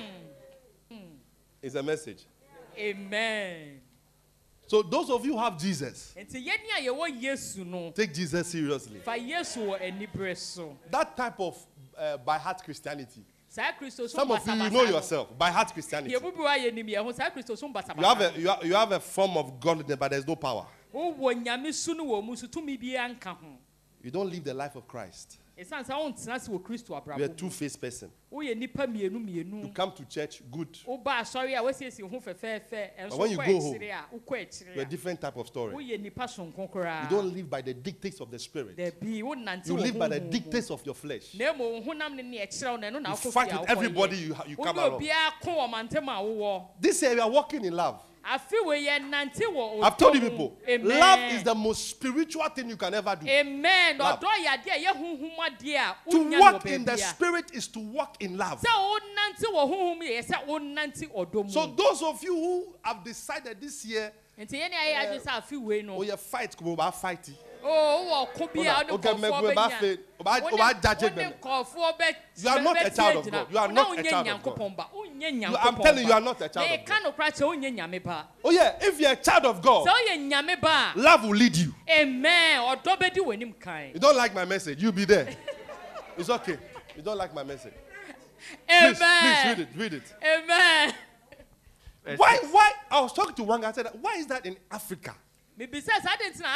It's 1.61 1.75
a 1.75 1.83
message. 1.83 2.25
Amen. 2.77 3.81
So 4.67 4.81
those 4.83 5.09
of 5.09 5.25
you 5.25 5.31
who 5.33 5.39
have 5.39 5.57
Jesus, 5.57 6.13
take 7.95 8.13
Jesus 8.13 8.47
seriously. 8.47 8.99
That 10.91 11.15
type 11.15 11.39
of 11.39 11.55
uh, 11.97 12.17
by 12.17 12.37
heart 12.37 12.61
Christianity. 12.63 13.23
Some 13.49 14.31
of 14.31 14.45
you, 14.45 14.53
you 14.53 14.69
know 14.69 14.83
yourself 14.83 15.37
by 15.37 15.49
heart 15.49 15.71
Christianity. 15.73 16.13
You 16.13 16.19
have 18.03 18.21
a, 18.21 18.33
you 18.37 18.47
have, 18.49 18.65
you 18.65 18.75
have 18.75 18.91
a 18.91 18.99
form 18.99 19.37
of 19.37 19.59
godliness, 19.59 19.95
but 19.97 20.11
there's 20.11 20.27
no 20.27 20.35
power. 20.35 20.67
You 24.03 24.11
don't 24.11 24.29
live 24.29 24.43
the 24.43 24.53
life 24.53 24.75
of 24.75 24.87
Christ. 24.87 25.39
You're 27.17 27.25
a 27.25 27.29
two 27.35 27.49
faced 27.49 27.81
person. 27.81 28.11
You 29.63 29.69
come 29.73 29.91
to 29.93 30.05
church, 30.05 30.41
good. 30.51 30.77
But 30.85 31.03
when 33.17 33.31
you 33.31 33.37
go 33.37 33.43
home, 33.61 33.81
you're 33.81 34.81
a 34.81 34.85
different 34.85 35.21
type 35.21 35.37
of 35.37 35.47
story. 35.47 35.73
You 35.85 37.09
don't 37.09 37.33
live 37.33 37.49
by 37.49 37.61
the 37.61 37.73
dictates 37.73 38.19
of 38.21 38.29
the 38.29 38.37
spirit. 38.39 38.77
You 39.01 39.77
live 39.77 39.97
by 39.97 40.07
the 40.09 40.19
dictates 40.19 40.69
of 40.69 40.85
your 40.85 40.95
flesh. 40.95 41.33
You 41.33 41.39
fight 43.31 43.51
with 43.61 43.69
everybody 43.69 44.17
you, 44.17 44.35
you 44.47 44.57
come 44.57 44.77
around. 44.77 45.01
This 46.79 47.01
year, 47.01 47.13
you 47.13 47.21
are 47.21 47.29
walking 47.31 47.65
in 47.65 47.73
love. 47.73 48.03
I've 48.29 49.97
told 49.97 50.15
you 50.15 50.21
people, 50.21 50.57
Amen. 50.67 50.99
love 50.99 51.19
is 51.31 51.43
the 51.43 51.55
most 51.55 51.89
spiritual 51.89 52.43
thing 52.49 52.69
you 52.69 52.75
can 52.75 52.93
ever 52.93 53.15
do. 53.15 53.25
Amen. 53.27 53.97
Love. 53.97 54.19
To 54.19 54.27
walk 56.39 56.65
in 56.65 56.83
the 56.83 56.97
spirit 56.97 57.45
is 57.53 57.67
to 57.69 57.79
walk 57.79 58.21
in 58.21 58.37
love. 58.37 58.61
So 61.49 61.67
those 61.67 62.03
of 62.03 62.21
you 62.23 62.35
who 62.35 62.75
have 62.81 63.03
decided 63.03 63.61
this 63.61 63.85
year, 63.85 64.11
uh, 64.39 64.43
oh, 65.89 66.03
you 66.03 66.15
fight, 66.17 66.55
fight. 66.93 67.29
Oh 67.63 68.27
wɔ 68.33 68.37
ko 68.37 68.47
bi 68.53 68.61
a 68.61 68.83
ɔne 68.83 68.89
nkɔfoɔ 68.97 69.41
bɛ 69.43 69.53
nya 69.55 69.97
ɔba 70.19 70.81
judge 70.81 71.15
me 71.15 71.23
you 72.37 72.49
are 72.49 72.61
not 72.61 72.85
a 72.85 72.89
child 72.89 73.17
of 73.17 73.31
God. 73.31 73.47
You 73.51 73.57
are 73.57 73.67
not 73.67 73.99
a 73.99 74.03
child 74.03 74.27
of 74.27 74.43
God. 74.43 74.59
I'm 75.59 75.75
telling 75.77 76.03
you 76.03 76.07
you 76.07 76.13
are 76.13 76.21
not 76.21 76.41
a 76.41 76.49
child 76.49 76.71
of 76.71 76.85
God. 76.85 78.25
oh 78.43 78.51
yeah 78.51 78.75
if 78.81 78.99
you 78.99 79.07
are 79.07 79.13
a 79.13 79.15
child 79.15 79.45
of 79.45 79.61
God 79.61 79.87
love 80.95 81.23
will 81.23 81.35
lead 81.35 81.55
you. 81.55 81.73
Amen. 81.89 82.59
Ɔdɔ 82.61 82.97
bɛ 82.99 83.13
di 83.13 83.21
anim 83.33 83.53
kan. 83.53 83.91
You 83.93 83.99
don't 83.99 84.15
like 84.17 84.33
my 84.33 84.45
message 84.45 84.81
you 84.81 84.91
be 84.91 85.05
there. 85.05 85.27
It's 86.17 86.29
okay. 86.29 86.57
You 86.95 87.01
don't 87.01 87.17
like 87.17 87.33
my 87.33 87.43
message. 87.43 87.73
Amen. 88.69 88.95
Please, 88.95 88.97
please 88.99 89.45
read 89.45 89.59
it 89.59 89.67
read 89.75 89.93
it. 89.93 90.13
Amen 90.23 90.93
why 92.15 92.37
why 92.51 92.71
I 92.89 93.01
was 93.01 93.13
talking 93.13 93.35
to 93.35 93.43
one 93.43 93.61
guy 93.61 93.69
I 93.69 93.71
said 93.73 93.87
why 94.01 94.15
is 94.15 94.27
that 94.27 94.45
in 94.45 94.55
Africa 94.71 95.15
you 95.57 95.67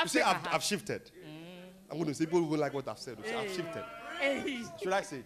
see, 0.07 0.21
I've, 0.21 0.47
I've 0.51 0.63
shifted. 0.63 1.05
Mm. 1.05 1.91
I'm 1.91 1.97
going 1.97 2.09
to 2.09 2.13
say 2.13 2.25
people 2.25 2.43
will 2.43 2.59
like 2.59 2.73
what 2.73 2.87
I've 2.87 2.99
said. 2.99 3.17
Hey. 3.23 3.35
I've 3.35 3.49
shifted. 3.49 3.83
Hey. 4.19 4.61
Should 4.81 4.93
I 4.93 5.01
say 5.01 5.17
it? 5.17 5.25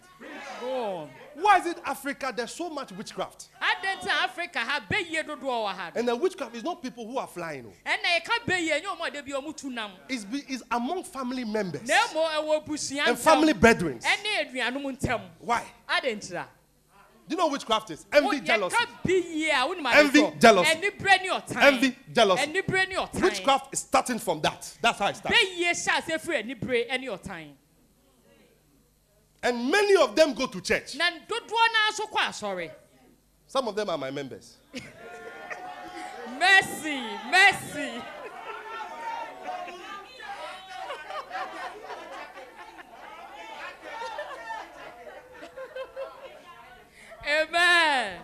Go 0.60 0.96
on. 0.96 1.10
Why 1.34 1.58
is 1.58 1.66
it 1.66 1.78
Africa? 1.84 2.32
There's 2.34 2.54
so 2.54 2.70
much 2.70 2.92
witchcraft. 2.92 3.48
I 3.60 3.74
didn't 3.82 4.06
know 4.06 4.12
Africa 4.22 4.60
I 4.62 4.80
bet 4.88 5.10
you 5.10 5.22
do 5.22 5.48
our 5.50 5.74
hand. 5.74 5.92
And 5.96 6.08
the 6.08 6.16
witchcraft 6.16 6.56
is 6.56 6.64
not 6.64 6.82
people 6.82 7.06
who 7.06 7.18
are 7.18 7.26
flying. 7.26 7.70
And 7.84 8.00
I 8.06 8.20
can't 8.20 8.46
be 8.46 8.54
you 8.54 8.82
no 8.82 8.96
more. 8.96 9.10
They 9.10 9.20
be 9.20 9.32
omutunam. 9.32 9.90
It's, 10.08 10.24
be, 10.24 10.42
it's 10.48 10.62
among 10.70 11.04
family 11.04 11.44
members 11.44 11.86
No 11.86 12.00
more. 12.14 12.26
I 12.26 12.38
will 12.38 12.62
push 12.62 12.90
and 12.92 13.18
family 13.18 13.52
brethren. 13.52 14.00
Why? 15.40 15.62
Do 17.28 17.34
you 17.34 17.36
know 17.36 17.48
witchcraft 17.48 17.90
is? 17.90 18.06
Envy, 18.12 18.40
jealousy. 18.40 18.76
Envy, 19.98 20.32
jealousy. 20.38 20.70
Envy, 21.58 21.96
jealousy. 22.14 22.62
Witchcraft 23.20 23.72
is 23.72 23.80
starting 23.80 24.18
from 24.20 24.40
that. 24.42 24.76
That's 24.80 24.98
how 24.98 25.08
it 25.08 25.16
starts. 25.16 25.36
And 29.42 29.70
many 29.70 29.96
of 30.02 30.14
them 30.16 30.34
go 30.34 30.46
to 30.46 30.60
church. 30.60 30.96
Some 33.48 33.68
of 33.68 33.74
them 33.76 33.90
are 33.90 33.98
my 33.98 34.10
members. 34.10 34.56
mercy, 36.38 37.00
mercy. 37.30 38.02
Amen. 47.26 48.20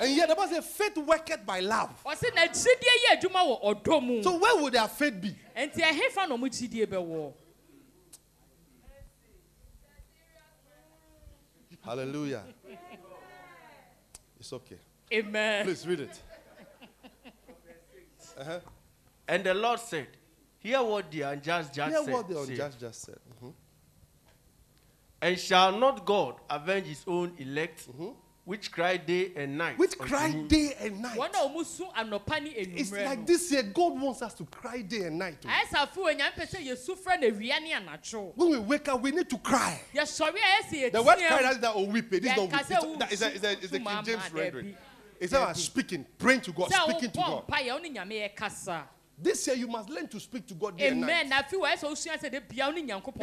And 0.00 0.16
yet 0.16 0.28
the 0.28 0.34
Bible 0.34 0.54
says 0.54 0.66
faith 0.66 0.96
worketh 0.98 1.46
by 1.46 1.60
love. 1.60 1.90
So 2.18 4.38
where 4.38 4.62
would 4.62 4.72
their 4.72 4.88
faith 4.88 5.20
be? 5.20 5.36
And 5.54 5.72
see 5.72 5.82
I 5.82 5.92
have 5.92 6.28
no 6.28 6.36
much 6.36 6.60
idea. 6.62 6.86
Hallelujah. 11.84 12.42
It's 14.38 14.52
okay. 14.52 14.78
Amen. 15.12 15.64
Please 15.64 15.86
read 15.86 16.00
it. 16.00 16.22
Uh-huh. 18.38 18.60
And 19.28 19.44
the 19.44 19.54
Lord 19.54 19.80
said, 19.80 20.06
Hear 20.58 20.82
what 20.82 21.10
the 21.10 21.22
unjust 21.22 21.74
judge 21.74 21.92
said. 21.92 22.04
Hear 22.04 22.14
what 22.14 22.28
the 22.28 22.40
unjust 22.40 22.80
just 22.80 23.02
said. 23.02 23.18
Mm-hmm. 23.36 23.50
And 25.22 25.38
shall 25.38 25.78
not 25.78 26.04
God 26.04 26.34
avenge 26.50 26.86
his 26.88 27.04
own 27.06 27.32
elect, 27.38 27.88
mm-hmm. 27.88 28.08
which 28.44 28.72
cry 28.72 28.96
day 28.96 29.32
and 29.36 29.56
night? 29.56 29.78
Which 29.78 29.96
cry 29.96 30.32
day 30.32 30.74
and 30.80 31.00
night. 31.00 31.16
It's 32.76 32.90
like 33.06 33.24
this 33.24 33.52
year, 33.52 33.62
God 33.62 34.00
wants 34.00 34.20
us 34.20 34.34
to 34.34 34.44
cry 34.46 34.82
day 34.82 35.02
and 35.04 35.18
night. 35.20 35.36
When 38.34 38.50
we 38.50 38.58
wake 38.58 38.88
up, 38.88 39.00
we 39.00 39.12
need 39.12 39.30
to 39.30 39.38
cry. 39.38 39.80
The 40.90 41.00
word 41.02 41.18
cry 41.18 41.50
is 41.52 41.58
that 41.60 41.76
or 41.76 41.86
weep. 41.86 42.10
This 42.10 42.20
is 42.32 42.36
not 42.36 42.50
weep. 42.50 42.98
It's 43.12 43.22
a, 43.22 43.26
it's 43.34 43.44
a, 43.44 43.52
it's 43.52 43.72
a 43.72 43.78
King 43.78 44.04
James 44.04 44.22
rendering. 44.34 44.76
It's 45.20 45.32
about 45.32 45.56
speaking, 45.56 46.04
praying 46.18 46.40
to 46.40 46.52
God, 46.52 46.68
speaking 46.72 47.10
to 47.12 47.18
God. 47.18 47.46
This 49.22 49.46
year 49.46 49.56
you 49.56 49.68
must 49.68 49.88
learn 49.88 50.08
to 50.08 50.18
speak 50.18 50.46
to 50.48 50.54
God 50.54 50.76
day 50.76 50.88
Amen. 50.88 51.08
and 51.10 51.32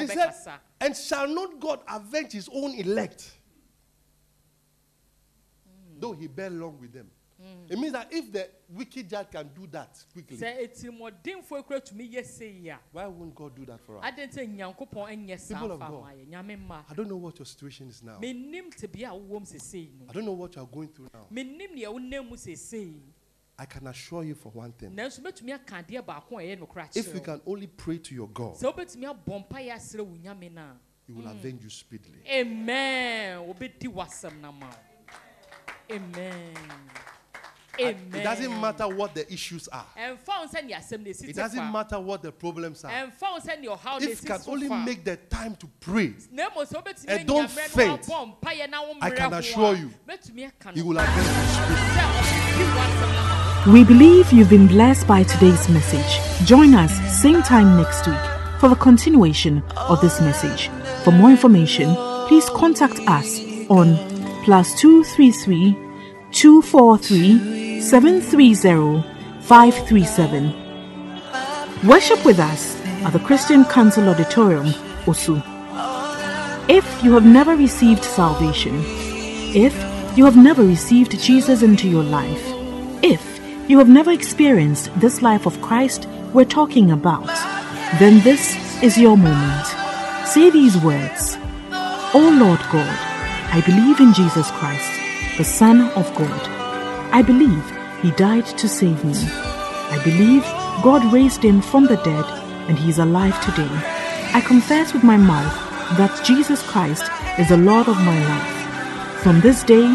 He 0.01 0.07
said, 0.07 0.59
and 0.79 0.95
shall 0.95 1.27
not 1.27 1.59
God 1.59 1.81
avenge 1.87 2.31
his 2.31 2.49
own 2.53 2.73
elect? 2.75 3.31
Mm. 5.67 5.99
Though 6.01 6.13
he 6.13 6.27
bear 6.27 6.49
long 6.49 6.79
with 6.79 6.93
them. 6.93 7.09
Mm. 7.41 7.71
It 7.71 7.79
means 7.79 7.93
that 7.93 8.07
if 8.11 8.31
the 8.33 8.49
wicked 8.69 9.09
judge 9.09 9.27
can 9.31 9.49
do 9.55 9.65
that 9.71 9.97
quickly, 10.11 10.37
why 12.91 13.05
won't 13.07 13.33
God 13.33 13.55
do 13.55 13.65
that 13.65 13.79
for 13.79 13.97
us? 13.97 14.03
People 15.47 15.71
of 15.71 15.79
God, 15.79 16.03
I 16.89 16.93
don't 16.93 17.07
know 17.07 17.15
what 17.15 17.39
your 17.39 17.45
situation 17.45 17.87
is 17.87 18.03
now. 18.03 18.17
I 18.19 20.13
don't 20.13 20.25
know 20.25 20.33
what 20.33 20.55
you 20.55 20.61
are 20.61 20.67
going 20.67 20.89
through 20.89 21.07
now. 21.13 21.27
I 23.61 23.65
can 23.65 23.87
assure 23.87 24.23
you 24.23 24.35
for 24.35 24.51
one 24.53 24.71
thing. 24.71 24.95
If 26.95 27.13
you 27.13 27.19
can 27.21 27.41
only 27.45 27.67
pray 27.67 27.97
to 27.97 28.15
your 28.15 28.29
God, 28.29 28.55
He 31.07 31.13
will 31.13 31.27
avenge 31.27 31.63
you 31.63 31.69
speedily. 31.69 32.19
Amen. 32.25 33.39
Amen. 35.91 36.53
Amen. 37.79 38.13
It 38.13 38.23
doesn't 38.23 38.61
matter 38.61 38.87
what 38.87 39.13
the 39.15 39.25
issues 39.33 39.67
are. 39.69 39.85
It 39.95 41.35
doesn't 41.35 41.71
matter 41.71 41.99
what 41.99 42.21
the 42.21 42.31
problems 42.31 42.83
are. 42.85 42.91
If 44.01 44.21
you 44.21 44.27
can 44.27 44.41
only 44.47 44.69
make 44.85 45.03
the 45.03 45.17
time 45.17 45.55
to 45.55 45.67
pray 45.79 46.13
and 47.07 47.27
don't 47.27 47.49
faint, 47.49 48.09
I 49.01 49.09
can 49.11 49.33
assure 49.33 49.75
you, 49.75 49.91
He 50.75 50.81
will 50.81 50.97
avenge 50.97 51.27
you 51.27 51.75
speedily. 52.55 53.28
We 53.67 53.83
believe 53.83 54.31
you've 54.31 54.49
been 54.49 54.67
blessed 54.67 55.05
by 55.05 55.23
today's 55.23 55.67
message. 55.67 56.21
Join 56.47 56.73
us 56.73 56.93
same 57.21 57.43
time 57.43 57.75
next 57.75 58.07
week 58.07 58.15
for 58.57 58.69
the 58.69 58.75
continuation 58.75 59.61
of 59.75 59.99
this 59.99 60.21
message. 60.21 60.69
For 61.03 61.11
more 61.11 61.29
information, 61.29 61.93
please 62.29 62.49
contact 62.51 62.99
us 63.05 63.41
on 63.69 63.97
plus 64.45 64.79
233 64.79 65.75
243 66.31 67.81
730 67.81 69.03
537. 69.41 70.53
Worship 71.85 72.23
with 72.23 72.39
us 72.39 72.79
at 73.03 73.11
the 73.11 73.19
Christian 73.19 73.65
Council 73.65 74.07
Auditorium, 74.07 74.67
Osu. 75.03 75.43
If 76.69 77.03
you 77.03 77.11
have 77.11 77.25
never 77.25 77.57
received 77.57 78.05
salvation, 78.05 78.81
if 79.53 79.73
you 80.17 80.23
have 80.23 80.37
never 80.37 80.63
received 80.63 81.19
Jesus 81.19 81.61
into 81.61 81.89
your 81.89 82.03
life, 82.03 82.41
if 83.03 83.38
you 83.69 83.77
have 83.77 83.87
never 83.87 84.11
experienced 84.11 84.89
this 84.99 85.21
life 85.21 85.45
of 85.45 85.61
Christ 85.61 86.07
we're 86.33 86.43
talking 86.43 86.89
about, 86.89 87.27
then 87.99 88.19
this 88.23 88.57
is 88.81 88.97
your 88.97 89.15
moment. 89.15 89.67
Say 90.25 90.49
these 90.49 90.75
words 90.77 91.37
O 92.15 92.35
Lord 92.41 92.59
God, 92.71 92.97
I 93.53 93.61
believe 93.67 93.99
in 93.99 94.11
Jesus 94.11 94.49
Christ, 94.53 94.89
the 95.37 95.43
Son 95.43 95.81
of 95.91 96.11
God. 96.15 96.41
I 97.13 97.21
believe 97.21 97.63
he 98.01 98.09
died 98.11 98.47
to 98.57 98.67
save 98.67 99.05
me. 99.05 99.13
I 99.13 100.01
believe 100.03 100.41
God 100.83 101.13
raised 101.13 101.43
him 101.43 101.61
from 101.61 101.85
the 101.85 101.97
dead 101.97 102.25
and 102.67 102.79
he 102.79 102.89
is 102.89 102.97
alive 102.97 103.39
today. 103.45 103.69
I 104.33 104.41
confess 104.41 104.93
with 104.93 105.03
my 105.03 105.17
mouth 105.17 105.53
that 105.99 106.25
Jesus 106.25 106.63
Christ 106.63 107.03
is 107.37 107.49
the 107.49 107.57
Lord 107.57 107.87
of 107.87 107.97
my 107.97 108.17
life. 108.29 109.21
From 109.21 109.41
this 109.41 109.61
day 109.61 109.85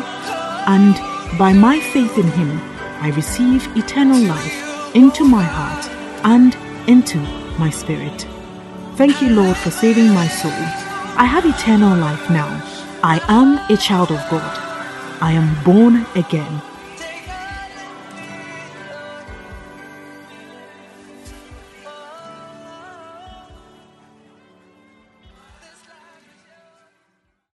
and 0.69 0.95
by 1.41 1.53
my 1.53 1.81
faith 1.81 2.17
in 2.17 2.29
him, 2.29 2.74
I 3.05 3.09
receive 3.09 3.69
eternal 3.77 4.19
life 4.19 4.95
into 4.97 5.25
my 5.29 5.43
heart 5.43 5.91
and 6.25 6.57
into 6.89 7.19
my 7.59 7.69
spirit. 7.69 8.27
Thank 8.97 9.21
you, 9.21 9.29
Lord, 9.29 9.59
for 9.59 9.71
saving 9.71 10.09
my 10.09 10.27
soul. 10.27 10.65
I 11.19 11.27
have 11.27 11.45
eternal 11.45 11.95
life 11.99 12.31
now. 12.31 12.49
I 13.03 13.21
am 13.29 13.59
a 13.71 13.77
child 13.77 14.11
of 14.11 14.23
God. 14.31 14.59
I 15.21 15.33
am 15.33 15.63
born 15.65 16.07
again. 16.15 16.63